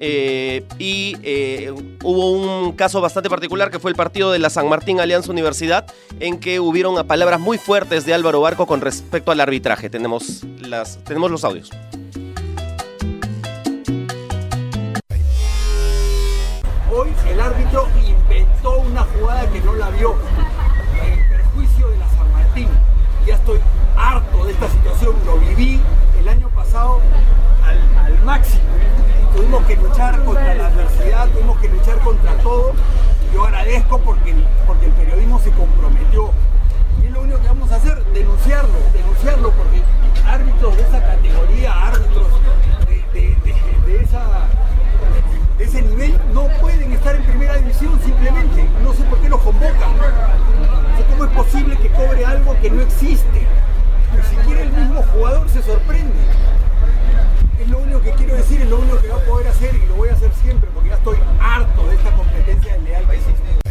Eh, 0.05 0.65
y 0.79 1.15
eh, 1.23 1.73
hubo 2.03 2.31
un 2.31 2.73
caso 2.73 2.99
bastante 2.99 3.29
particular 3.29 3.71
que 3.71 3.79
fue 3.79 3.89
el 3.89 3.95
partido 3.95 4.33
de 4.33 4.39
la 4.39 4.49
San 4.49 4.67
Martín 4.67 4.99
Alianza 4.99 5.31
Universidad, 5.31 5.85
en 6.19 6.41
que 6.41 6.59
hubieron 6.59 7.07
palabras 7.07 7.39
muy 7.39 7.57
fuertes 7.57 8.05
de 8.05 8.13
Álvaro 8.13 8.41
Barco 8.41 8.67
con 8.67 8.81
respecto 8.81 9.31
al 9.31 9.39
arbitraje. 9.39 9.89
Tenemos, 9.89 10.43
las, 10.59 11.01
tenemos 11.05 11.31
los 11.31 11.45
audios. 11.45 11.69
Hoy 16.93 17.09
el 17.29 17.39
árbitro 17.39 17.87
inventó 18.05 18.79
una 18.79 19.03
jugada 19.03 19.49
que 19.53 19.61
no 19.61 19.73
la 19.73 19.89
vio 19.91 20.17
Ya 23.25 23.35
estoy 23.35 23.59
harto 23.97 24.45
de 24.45 24.51
esta 24.51 24.67
situación, 24.69 25.15
lo 25.25 25.37
viví 25.37 25.79
el 26.19 26.27
año 26.27 26.49
pasado 26.49 26.99
al, 27.65 28.23
máximo. 28.23 28.61
Tuvimos 29.35 29.63
que 29.65 29.75
luchar 29.75 30.23
contra 30.23 30.53
la 30.55 30.67
adversidad, 30.67 31.27
tuvimos 31.29 31.57
que 31.59 31.69
luchar 31.69 31.99
contra 31.99 32.33
todo. 32.37 32.73
Yo 33.33 33.45
agradezco 33.45 33.97
porque, 33.99 34.35
porque 34.67 34.85
el 34.87 34.91
periodismo 34.93 35.39
se 35.39 35.51
comprometió. 35.51 36.31
Y 37.01 37.05
es 37.07 37.11
lo 37.11 37.21
único 37.21 37.39
que 37.41 37.47
vamos 37.47 37.71
a 37.71 37.75
hacer, 37.77 38.03
denunciarlo, 38.13 38.73
denunciarlo, 38.93 39.51
porque 39.51 39.81
árbitros 40.25 40.75
de 40.77 40.83
esa 40.83 41.01
categoría, 41.01 41.71
árbitros 41.87 42.27
de- 43.13 43.35
de 43.85 44.03
esa 44.03 44.47
de 45.57 45.65
ese 45.65 45.81
nivel 45.81 46.19
no 46.33 46.47
pueden 46.59 46.91
estar 46.91 47.15
en 47.15 47.23
primera 47.23 47.57
división 47.57 47.99
simplemente. 48.03 48.67
No 48.83 48.93
sé 48.93 49.03
por 49.03 49.19
qué 49.19 49.29
los 49.29 49.41
convocan. 49.41 49.97
No 49.97 50.97
sé 50.97 51.03
cómo 51.09 51.25
es 51.25 51.31
posible 51.31 51.77
que 51.77 51.89
cobre 51.89 52.25
algo 52.25 52.55
que 52.61 52.69
no 52.69 52.81
existe. 52.81 53.47
Ni 54.15 54.37
siquiera 54.37 54.61
el 54.61 54.71
mismo 54.71 55.03
jugador 55.13 55.47
se 55.49 55.61
sorprende. 55.61 56.13
Es 57.59 57.69
lo 57.69 57.79
único 57.79 58.01
que 58.01 58.11
quiero 58.11 58.35
decir, 58.35 58.61
es 58.61 58.69
lo 58.69 58.79
único 58.79 58.99
que 58.99 59.07
voy 59.07 59.21
a 59.21 59.25
poder 59.25 59.47
hacer 59.47 59.75
y 59.75 59.87
lo 59.87 59.95
voy 59.95 60.09
a 60.09 60.13
hacer 60.13 60.31
siempre 60.41 60.69
porque 60.73 60.89
ya 60.89 60.95
estoy 60.95 61.17
harto 61.39 61.87
de 61.87 61.95
esta 61.95 62.11
competencia 62.11 62.73
desleal 62.73 63.09
que 63.09 63.15
existe. 63.15 63.62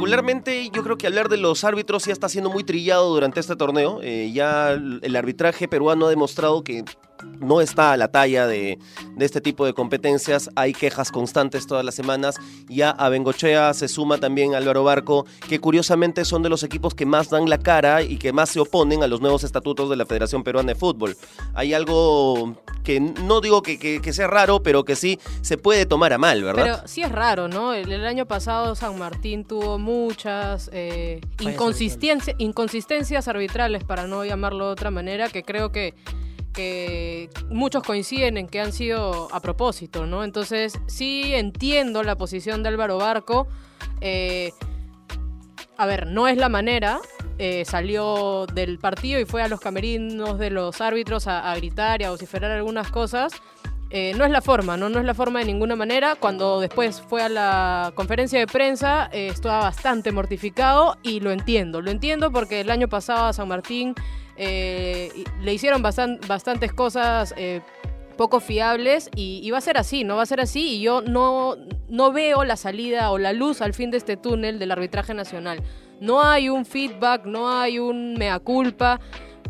Particularmente 0.00 0.70
yo 0.70 0.82
creo 0.82 0.96
que 0.96 1.06
hablar 1.06 1.28
de 1.28 1.36
los 1.36 1.62
árbitros 1.62 2.06
ya 2.06 2.12
está 2.12 2.28
siendo 2.28 2.50
muy 2.50 2.64
trillado 2.64 3.12
durante 3.12 3.38
este 3.38 3.54
torneo. 3.54 4.00
Eh, 4.02 4.30
ya 4.32 4.70
el 4.70 5.14
arbitraje 5.14 5.68
peruano 5.68 6.06
ha 6.06 6.10
demostrado 6.10 6.64
que 6.64 6.84
no 7.38 7.60
está 7.60 7.92
a 7.92 7.96
la 7.96 8.08
talla 8.08 8.46
de, 8.46 8.78
de 9.16 9.24
este 9.24 9.40
tipo 9.40 9.66
de 9.66 9.72
competencias. 9.72 10.50
Hay 10.56 10.72
quejas 10.72 11.10
constantes 11.10 11.66
todas 11.66 11.84
las 11.84 11.94
semanas. 11.94 12.36
Ya 12.68 12.90
a 12.90 13.08
Bengochea 13.08 13.72
se 13.74 13.88
suma 13.88 14.18
también 14.18 14.54
Álvaro 14.54 14.84
Barco, 14.84 15.26
que 15.48 15.58
curiosamente 15.58 16.24
son 16.24 16.42
de 16.42 16.48
los 16.48 16.62
equipos 16.62 16.94
que 16.94 17.06
más 17.06 17.30
dan 17.30 17.48
la 17.48 17.58
cara 17.58 18.02
y 18.02 18.16
que 18.18 18.32
más 18.32 18.50
se 18.50 18.60
oponen 18.60 19.02
a 19.02 19.06
los 19.06 19.20
nuevos 19.20 19.44
estatutos 19.44 19.88
de 19.90 19.96
la 19.96 20.06
Federación 20.06 20.42
Peruana 20.42 20.72
de 20.72 20.78
Fútbol. 20.78 21.16
Hay 21.54 21.74
algo 21.74 22.54
que 22.84 23.00
no 23.00 23.40
digo 23.40 23.62
que, 23.62 23.78
que- 23.78 24.00
que 24.00 24.12
sea 24.12 24.26
raro, 24.26 24.62
pero 24.62 24.84
que 24.84 24.96
sí 24.96 25.18
se 25.42 25.58
puede 25.58 25.86
tomar 25.86 26.12
a 26.12 26.18
mal, 26.18 26.42
¿verdad? 26.42 26.62
Pero 26.62 26.88
sí 26.88 27.02
es 27.02 27.12
raro, 27.12 27.48
¿no? 27.48 27.74
El, 27.74 27.90
el 27.92 28.06
año 28.06 28.26
pasado 28.26 28.74
San 28.74 28.98
Martín 28.98 29.44
tuvo 29.44 29.78
muchas 29.78 30.70
eh, 30.72 31.20
inconsistencias 32.38 33.28
arbitrales, 33.28 33.84
para 33.84 34.06
no 34.06 34.24
llamarlo 34.24 34.66
de 34.66 34.72
otra 34.72 34.90
manera, 34.90 35.28
que 35.28 35.42
creo 35.42 35.70
que, 35.72 35.94
que 36.52 37.30
muchos 37.48 37.82
coinciden 37.82 38.36
en 38.36 38.48
que 38.48 38.60
han 38.60 38.72
sido 38.72 39.28
a 39.32 39.40
propósito, 39.40 40.06
¿no? 40.06 40.24
Entonces 40.24 40.78
sí 40.86 41.34
entiendo 41.34 42.02
la 42.02 42.16
posición 42.16 42.62
de 42.62 42.68
Álvaro 42.70 42.98
Barco. 42.98 43.48
eh, 44.00 44.52
a 45.76 45.86
ver, 45.86 46.06
no 46.06 46.28
es 46.28 46.36
la 46.36 46.50
manera. 46.50 47.00
eh, 47.38 47.64
salió 47.64 48.44
del 48.52 48.78
partido 48.78 49.18
y 49.18 49.24
fue 49.24 49.42
a 49.42 49.48
los 49.48 49.60
camerinos 49.60 50.38
de 50.38 50.50
los 50.50 50.78
árbitros 50.82 51.26
a, 51.26 51.54
gritar 51.56 52.02
y 52.02 52.04
a 52.04 52.10
vociferar 52.10 52.50
algunas 52.50 52.90
cosas. 52.90 53.32
Eh, 53.88 54.12
no 54.14 54.26
es 54.26 54.30
la 54.30 54.42
forma, 54.42 54.76
¿no? 54.76 54.90
No 54.90 54.98
es 55.00 55.06
la 55.06 55.14
forma 55.14 55.38
de 55.38 55.46
ninguna 55.46 55.74
manera. 55.74 56.16
Cuando 56.16 56.60
después 56.60 57.00
fue 57.00 57.22
a 57.22 57.30
la 57.30 57.92
conferencia 57.94 58.38
de 58.38 58.46
prensa, 58.46 59.08
eh, 59.10 59.28
estaba 59.28 59.60
bastante 59.60 60.12
mortificado 60.12 60.98
y 61.02 61.20
lo 61.20 61.32
entiendo. 61.32 61.80
Lo 61.80 61.90
entiendo 61.90 62.30
porque 62.30 62.60
el 62.60 62.70
año 62.70 62.88
pasado 62.88 63.24
a 63.28 63.32
San 63.32 63.48
Martín 63.48 63.94
eh, 64.42 65.10
le 65.42 65.52
hicieron 65.52 65.82
bastan- 65.82 66.18
bastantes 66.26 66.72
cosas 66.72 67.34
eh, 67.36 67.60
poco 68.16 68.40
fiables 68.40 69.10
y, 69.14 69.40
y 69.44 69.50
va 69.50 69.58
a 69.58 69.60
ser 69.60 69.76
así, 69.76 70.02
¿no? 70.02 70.16
Va 70.16 70.22
a 70.22 70.26
ser 70.26 70.40
así 70.40 70.76
y 70.76 70.80
yo 70.80 71.02
no, 71.02 71.56
no 71.88 72.10
veo 72.12 72.44
la 72.44 72.56
salida 72.56 73.10
o 73.10 73.18
la 73.18 73.32
luz 73.32 73.60
al 73.60 73.74
fin 73.74 73.90
de 73.90 73.98
este 73.98 74.16
túnel 74.16 74.58
del 74.58 74.70
arbitraje 74.72 75.14
nacional. 75.14 75.62
No 76.00 76.22
hay 76.22 76.48
un 76.48 76.64
feedback, 76.64 77.26
no 77.26 77.52
hay 77.52 77.78
un 77.78 78.14
mea 78.14 78.38
culpa. 78.38 78.98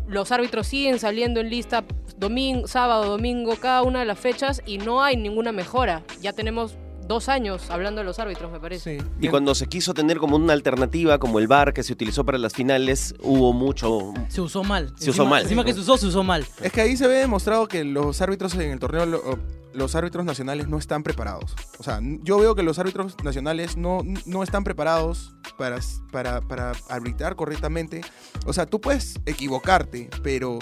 Los 0.07 0.31
árbitros 0.33 0.67
siguen 0.67 0.99
saliendo 0.99 1.39
en 1.39 1.49
lista 1.49 1.85
domingo, 2.17 2.67
sábado, 2.67 3.05
domingo, 3.05 3.55
cada 3.55 3.81
una 3.83 3.99
de 3.99 4.05
las 4.05 4.19
fechas 4.19 4.61
y 4.65 4.77
no 4.77 5.01
hay 5.01 5.15
ninguna 5.15 5.53
mejora. 5.53 6.03
Ya 6.21 6.33
tenemos 6.33 6.77
dos 7.07 7.29
años 7.29 7.69
hablando 7.69 7.99
de 8.01 8.05
los 8.05 8.19
árbitros, 8.19 8.51
me 8.51 8.59
parece. 8.59 9.03
Y 9.19 9.27
cuando 9.27 9.53
se 9.55 9.67
quiso 9.67 9.93
tener 9.93 10.17
como 10.17 10.35
una 10.35 10.53
alternativa, 10.53 11.17
como 11.19 11.39
el 11.39 11.47
VAR 11.47 11.73
que 11.73 11.83
se 11.83 11.93
utilizó 11.93 12.23
para 12.25 12.37
las 12.37 12.53
finales, 12.53 13.13
hubo 13.21 13.53
mucho... 13.53 14.13
Se 14.29 14.41
usó 14.41 14.63
mal. 14.63 14.93
Se 14.97 15.09
usó 15.09 15.25
mal. 15.25 15.43
Encima 15.43 15.63
que 15.65 15.73
se 15.73 15.79
usó, 15.79 15.97
se 15.97 16.07
usó 16.07 16.23
mal. 16.23 16.45
Es 16.61 16.71
que 16.71 16.81
ahí 16.81 16.95
se 16.97 17.07
ve 17.07 17.15
demostrado 17.15 17.67
que 17.67 17.83
los 17.83 18.21
árbitros 18.21 18.53
en 18.55 18.71
el 18.71 18.79
torneo, 18.79 19.05
lo- 19.05 19.39
los 19.73 19.95
árbitros 19.95 20.25
nacionales 20.25 20.67
no 20.67 20.77
están 20.77 21.01
preparados. 21.01 21.55
O 21.79 21.83
sea, 21.83 21.99
yo 22.23 22.37
veo 22.37 22.55
que 22.55 22.63
los 22.63 22.77
árbitros 22.77 23.15
nacionales 23.23 23.77
no, 23.77 24.01
no 24.25 24.43
están 24.43 24.63
preparados 24.65 25.33
para, 25.57 25.79
para, 26.11 26.41
para 26.41 26.73
arbitrar 26.89 27.35
correctamente. 27.37 28.01
O 28.45 28.51
sea, 28.51 28.65
tú 28.65 28.81
puedes 28.81 29.15
equivocarte, 29.25 30.09
pero 30.23 30.59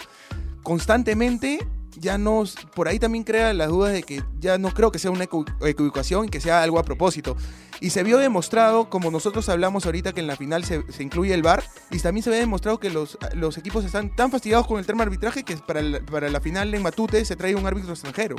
constantemente 0.62 1.68
ya 1.98 2.18
no, 2.18 2.44
por 2.76 2.88
ahí 2.88 3.00
también 3.00 3.24
crea 3.24 3.54
las 3.54 3.70
dudas 3.70 3.94
de 3.94 4.04
que 4.04 4.24
ya 4.40 4.58
no 4.58 4.72
creo 4.74 4.92
que 4.92 5.00
sea 5.00 5.12
una 5.12 5.26
equi- 5.26 5.46
equivocación 5.68 6.26
y 6.26 6.30
que 6.30 6.40
sea 6.42 6.62
algo 6.64 6.80
a 6.80 6.84
propósito. 6.84 7.36
Y 7.82 7.92
se 7.92 8.04
vio 8.04 8.18
demostrado, 8.18 8.90
como 8.90 9.10
nosotros 9.12 9.48
hablamos 9.50 9.86
ahorita, 9.86 10.14
que 10.14 10.20
en 10.20 10.28
la 10.28 10.36
final 10.36 10.64
se, 10.64 10.84
se 10.92 11.04
incluye 11.04 11.34
el 11.34 11.44
VAR, 11.44 11.64
y 11.92 12.00
también 12.00 12.24
se 12.24 12.30
ve 12.30 12.38
demostrado 12.38 12.80
que 12.80 12.90
los, 12.90 13.18
los 13.34 13.58
equipos 13.58 13.86
están 13.86 14.16
tan 14.16 14.32
fastidiados 14.32 14.68
con 14.68 14.80
el 14.80 14.86
tema 14.86 15.04
arbitraje 15.04 15.44
que 15.44 15.56
para 15.58 15.82
la, 15.82 16.00
para 16.00 16.30
la 16.30 16.42
final 16.42 16.74
en 16.74 16.82
Matute 16.82 17.24
se 17.26 17.36
trae 17.36 17.56
un 17.56 17.66
árbitro 17.66 17.92
extranjero. 17.94 18.36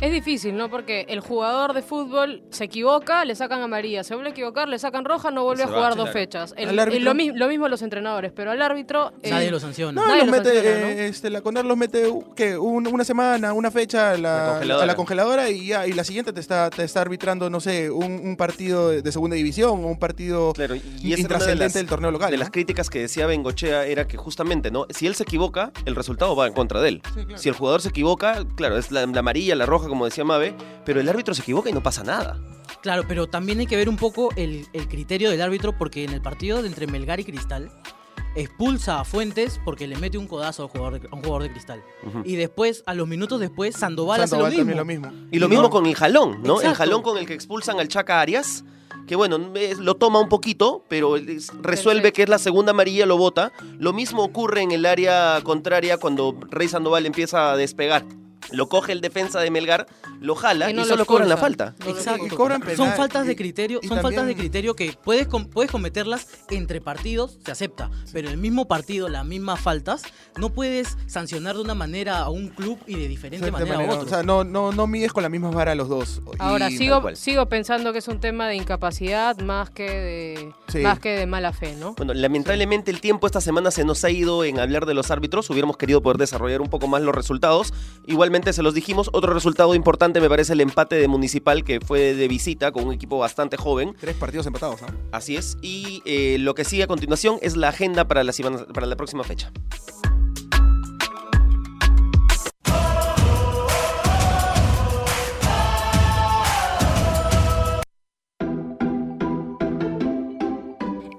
Es 0.00 0.12
difícil, 0.12 0.56
¿no? 0.56 0.70
Porque 0.70 1.06
el 1.08 1.18
jugador 1.18 1.72
de 1.72 1.82
fútbol 1.82 2.44
se 2.50 2.64
equivoca, 2.64 3.24
le 3.24 3.34
sacan 3.34 3.62
amarilla, 3.62 4.04
se 4.04 4.14
vuelve 4.14 4.28
a 4.28 4.32
equivocar, 4.32 4.68
le 4.68 4.78
sacan 4.78 5.04
roja, 5.04 5.32
no 5.32 5.42
vuelve 5.42 5.64
Se 5.64 5.68
a 5.68 5.72
jugar 5.72 5.96
dos 5.96 6.10
fechas. 6.10 6.54
El- 6.56 6.68
Al 6.68 6.78
árbitro- 6.78 6.96
el- 6.98 7.04
lo, 7.04 7.14
mi- 7.14 7.32
lo 7.32 7.48
mismo 7.48 7.66
los 7.66 7.82
entrenadores, 7.82 8.30
pero 8.30 8.52
al 8.52 8.62
árbitro... 8.62 9.12
eh, 9.24 9.30
Nadie 9.30 9.50
lo 9.50 9.58
sanciona. 9.58 10.00
No, 10.00 10.06
Nadie 10.06 10.20
los 10.24 10.26
lo 10.26 10.32
mete, 10.36 10.54
sanciona, 10.54 10.80
¿no? 10.80 10.86
eh, 10.86 11.08
este, 11.08 11.30
la 11.30 11.40
CONAR 11.40 11.64
los 11.64 11.76
mete 11.76 12.06
uh, 12.06 12.32
¿qué? 12.36 12.56
Un- 12.56 12.86
una 12.86 13.02
semana, 13.02 13.52
una 13.54 13.72
fecha 13.72 14.12
a 14.12 14.18
la, 14.18 14.50
congeladora. 14.52 14.84
a 14.84 14.86
la 14.86 14.94
congeladora 14.94 15.50
y 15.50 15.66
ya, 15.66 15.84
y 15.88 15.92
la 15.94 16.04
siguiente 16.04 16.32
te 16.32 16.38
está, 16.38 16.70
te 16.70 16.84
está 16.84 17.00
arbitrando, 17.00 17.50
no 17.50 17.58
sé, 17.58 17.90
un, 17.90 18.20
un 18.24 18.36
partido 18.36 18.77
de, 18.86 19.02
de 19.02 19.10
segunda 19.12 19.34
división 19.34 19.70
o 19.84 19.88
un 19.88 19.98
partido 19.98 20.52
Y 20.56 20.62
una 20.62 20.70
de 21.16 21.20
intrascendente 21.20 21.64
las- 21.64 21.74
del 21.74 21.86
torneo 21.88 22.12
local. 22.12 22.30
De 22.30 22.36
¿no? 22.36 22.42
las 22.42 22.50
críticas 22.50 22.88
que 22.90 23.00
decía 23.00 23.26
Bengochea 23.26 23.84
era 23.86 24.06
que 24.06 24.16
justamente, 24.16 24.70
¿no? 24.70 24.86
Si 24.90 25.08
él 25.08 25.16
se 25.16 25.24
equivoca, 25.24 25.72
el 25.86 25.96
resultado 25.96 26.36
va 26.36 26.46
en 26.46 26.52
contra 26.52 26.80
de 26.80 26.88
él. 26.90 27.02
Si 27.34 27.48
el 27.48 27.56
jugador 27.56 27.82
se 27.82 27.88
equivoca, 27.88 28.44
claro, 28.54 28.78
es 28.78 28.92
la, 28.92 29.04
la 29.06 29.18
amarilla, 29.18 29.56
la 29.56 29.66
roja, 29.66 29.88
como 29.88 30.04
decía 30.04 30.22
Mabe, 30.24 30.54
pero 30.84 31.00
el 31.00 31.08
árbitro 31.08 31.34
se 31.34 31.42
equivoca 31.42 31.68
y 31.68 31.72
no 31.72 31.82
pasa 31.82 32.04
nada. 32.04 32.38
Claro, 32.82 33.02
pero 33.08 33.26
también 33.26 33.58
hay 33.58 33.66
que 33.66 33.76
ver 33.76 33.88
un 33.88 33.96
poco 33.96 34.28
el, 34.36 34.66
el 34.72 34.86
criterio 34.86 35.30
del 35.30 35.42
árbitro 35.42 35.76
porque 35.76 36.04
en 36.04 36.12
el 36.12 36.22
partido 36.22 36.62
de 36.62 36.68
entre 36.68 36.86
Melgar 36.86 37.18
y 37.18 37.24
Cristal 37.24 37.72
expulsa 38.34 39.00
a 39.00 39.04
Fuentes 39.04 39.60
porque 39.64 39.86
le 39.86 39.96
mete 39.96 40.18
un 40.18 40.26
codazo 40.26 40.64
al 40.64 40.68
jugador 40.68 41.00
de- 41.00 41.08
a 41.08 41.14
un 41.14 41.22
jugador 41.22 41.42
de 41.42 41.50
Cristal. 41.52 41.82
Y 42.24 42.36
después, 42.36 42.82
a 42.86 42.94
los 42.94 43.08
minutos 43.08 43.40
después, 43.40 43.74
Sandoval, 43.76 44.20
Sandoval 44.28 44.52
hace 44.52 44.58
lo 44.58 44.64
mismo. 44.64 44.76
lo 44.78 44.84
mismo. 44.84 45.12
Y 45.30 45.38
lo 45.38 45.46
no- 45.46 45.50
mismo 45.50 45.70
con 45.70 45.86
el 45.86 45.94
jalón, 45.94 46.42
¿no? 46.42 46.60
El 46.60 46.74
jalón 46.74 47.02
con 47.02 47.18
el 47.18 47.26
que 47.26 47.34
expulsan 47.34 47.80
al 47.80 47.88
Chaca 47.88 48.20
Arias, 48.20 48.64
que 49.06 49.16
bueno, 49.16 49.38
es- 49.54 49.78
lo 49.78 49.94
toma 49.96 50.20
un 50.20 50.28
poquito, 50.28 50.84
pero 50.88 51.16
es- 51.16 51.48
resuelve 51.62 52.02
Perfecto. 52.02 52.16
que 52.16 52.22
es 52.24 52.28
la 52.28 52.38
segunda 52.38 52.70
amarilla, 52.72 53.06
lo 53.06 53.16
bota. 53.16 53.52
Lo 53.78 53.92
mismo 53.92 54.22
ocurre 54.22 54.60
en 54.62 54.70
el 54.72 54.84
área 54.86 55.40
contraria 55.42 55.96
cuando 55.98 56.36
Rey 56.50 56.68
Sandoval 56.68 57.06
empieza 57.06 57.52
a 57.52 57.56
despegar. 57.56 58.04
Lo 58.50 58.68
coge 58.68 58.92
el 58.92 59.00
defensa 59.00 59.40
de 59.40 59.50
Melgar, 59.50 59.86
lo 60.20 60.34
jala 60.34 60.70
Y 60.70 60.84
solo 60.84 61.04
cobran 61.06 61.28
la 61.28 61.36
falta. 61.36 61.74
No 61.80 61.90
Exacto. 61.90 62.26
Y 62.26 62.28
cobran 62.30 62.62
son 62.76 62.92
faltas 62.92 63.26
de 63.26 63.36
criterio, 63.36 63.80
y 63.82 63.88
son 63.88 64.00
faltas 64.00 64.26
de 64.26 64.34
criterio 64.36 64.74
que 64.74 64.96
puedes 65.04 65.26
com- 65.26 65.46
puedes 65.48 65.70
cometerlas 65.70 66.26
entre 66.50 66.80
partidos, 66.80 67.38
se 67.44 67.50
acepta, 67.52 67.90
pero 68.12 68.28
el 68.30 68.38
mismo 68.38 68.66
partido 68.68 69.08
las 69.08 69.24
mismas 69.24 69.60
faltas 69.60 70.02
no 70.36 70.50
puedes 70.50 70.96
sancionar 71.06 71.56
de 71.56 71.62
una 71.62 71.74
manera 71.74 72.18
a 72.20 72.30
un 72.30 72.48
club 72.48 72.78
y 72.86 72.94
de 72.96 73.08
diferente 73.08 73.44
De 73.46 73.52
manera, 73.52 73.74
manera, 73.76 73.92
a 73.92 73.96
otro. 73.96 74.06
O 74.06 74.08
sea, 74.08 74.22
no, 74.22 74.44
no, 74.44 74.72
no 74.72 74.86
mides 74.86 75.12
con 75.12 75.22
la 75.22 75.28
misma 75.28 75.50
vara 75.50 75.72
a 75.72 75.74
los 75.74 75.88
dos. 75.88 76.20
Ahora, 76.38 76.70
Y- 76.70 76.76
sigo, 76.78 77.02
sigo 77.14 77.46
pensando 77.46 77.92
que 77.92 77.98
es 77.98 78.08
un 78.08 78.20
tema 78.20 78.48
de 78.48 78.54
incapacidad 78.56 79.36
más 79.38 79.70
que 79.70 79.90
de, 79.90 80.52
Sí. 80.68 80.78
más 80.78 80.98
que 81.00 81.10
de 81.10 81.26
mala 81.26 81.52
fe, 81.52 81.74
¿no? 81.76 81.94
Bueno, 81.94 82.14
lamentablemente 82.14 82.90
el 82.90 83.00
tiempo 83.00 83.26
esta 83.26 83.40
semana 83.40 83.70
se 83.70 83.84
nos 83.84 84.04
ha 84.04 84.10
ido 84.10 84.44
en 84.44 84.58
hablar 84.60 84.86
de 84.86 84.94
los 84.94 85.10
árbitros. 85.10 85.50
Hubiéramos 85.50 85.76
querido 85.76 86.02
poder 86.02 86.18
desarrollar 86.18 86.60
un 86.60 86.68
poco 86.68 86.86
más 86.88 87.02
los 87.02 87.14
resultados. 87.14 87.72
Igualmente 88.06 88.37
se 88.52 88.62
los 88.62 88.74
dijimos. 88.74 89.10
Otro 89.12 89.32
resultado 89.34 89.74
importante 89.74 90.20
me 90.20 90.28
parece 90.28 90.52
el 90.54 90.60
empate 90.60 90.96
de 90.96 91.08
Municipal 91.08 91.64
que 91.64 91.80
fue 91.80 92.14
de 92.14 92.28
visita 92.28 92.72
con 92.72 92.86
un 92.86 92.92
equipo 92.94 93.18
bastante 93.18 93.56
joven. 93.56 93.94
Tres 94.00 94.16
partidos 94.16 94.46
empatados, 94.46 94.80
¿no? 94.82 94.88
Así 95.12 95.36
es. 95.36 95.56
Y 95.62 96.02
eh, 96.04 96.36
lo 96.38 96.54
que 96.54 96.64
sigue 96.64 96.84
a 96.84 96.86
continuación 96.86 97.38
es 97.42 97.56
la 97.56 97.68
agenda 97.68 98.06
para 98.06 98.24
la, 98.24 98.32
semana- 98.32 98.64
para 98.72 98.86
la 98.86 98.96
próxima 98.96 99.24
fecha. 99.24 99.50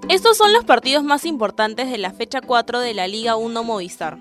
Estos 0.08 0.36
son 0.36 0.52
los 0.52 0.64
partidos 0.64 1.04
más 1.04 1.24
importantes 1.24 1.90
de 1.90 1.98
la 1.98 2.12
fecha 2.12 2.40
4 2.40 2.80
de 2.80 2.94
la 2.94 3.06
Liga 3.06 3.36
1 3.36 3.62
Movistar. 3.62 4.18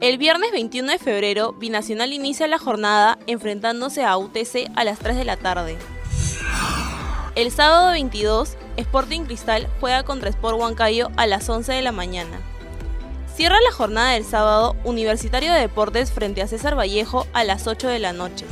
El 0.00 0.16
viernes 0.16 0.52
21 0.52 0.92
de 0.92 0.98
febrero, 1.00 1.54
Binacional 1.54 2.12
inicia 2.12 2.46
la 2.46 2.60
jornada 2.60 3.18
enfrentándose 3.26 4.04
a 4.04 4.16
UTC 4.16 4.70
a 4.76 4.84
las 4.84 5.00
3 5.00 5.16
de 5.16 5.24
la 5.24 5.36
tarde. 5.36 5.76
El 7.34 7.50
sábado 7.50 7.90
22, 7.90 8.56
Sporting 8.76 9.22
Cristal 9.22 9.66
juega 9.80 10.04
contra 10.04 10.30
Sport 10.30 10.56
Huancayo 10.56 11.08
a 11.16 11.26
las 11.26 11.48
11 11.48 11.72
de 11.72 11.82
la 11.82 11.90
mañana. 11.90 12.38
Cierra 13.34 13.60
la 13.60 13.72
jornada 13.72 14.12
del 14.12 14.24
sábado 14.24 14.76
Universitario 14.84 15.52
de 15.52 15.60
Deportes 15.60 16.12
frente 16.12 16.42
a 16.42 16.46
César 16.46 16.78
Vallejo 16.78 17.26
a 17.32 17.42
las 17.42 17.66
8 17.66 17.88
de 17.88 17.98
la 17.98 18.12
noche. 18.12 18.46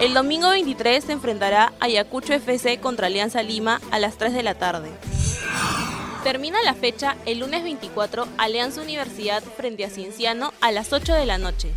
El 0.00 0.14
domingo 0.14 0.48
23 0.48 1.04
se 1.04 1.12
enfrentará 1.12 1.74
Ayacucho 1.80 2.32
FC 2.32 2.80
contra 2.80 3.08
Alianza 3.08 3.42
Lima 3.42 3.78
a 3.90 3.98
las 3.98 4.16
3 4.16 4.32
de 4.32 4.42
la 4.42 4.54
tarde. 4.54 4.90
Termina 6.22 6.62
la 6.62 6.74
fecha 6.74 7.16
el 7.24 7.38
lunes 7.38 7.62
24 7.62 8.28
Alianza 8.36 8.82
Universidad 8.82 9.42
frente 9.42 9.86
a 9.86 9.90
Cienciano 9.90 10.52
a 10.60 10.70
las 10.70 10.92
8 10.92 11.14
de 11.14 11.24
la 11.24 11.38
noche. 11.38 11.70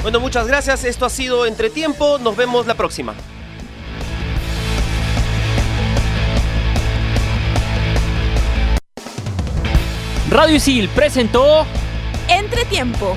Bueno, 0.00 0.20
muchas 0.20 0.46
gracias. 0.46 0.84
Esto 0.84 1.04
ha 1.04 1.10
sido 1.10 1.44
Entretiempo. 1.44 2.18
Nos 2.18 2.36
vemos 2.36 2.66
la 2.66 2.74
próxima. 2.74 3.14
Radio 10.30 10.56
Isil 10.56 10.88
presentó 10.88 11.66
Entretiempo. 12.28 13.16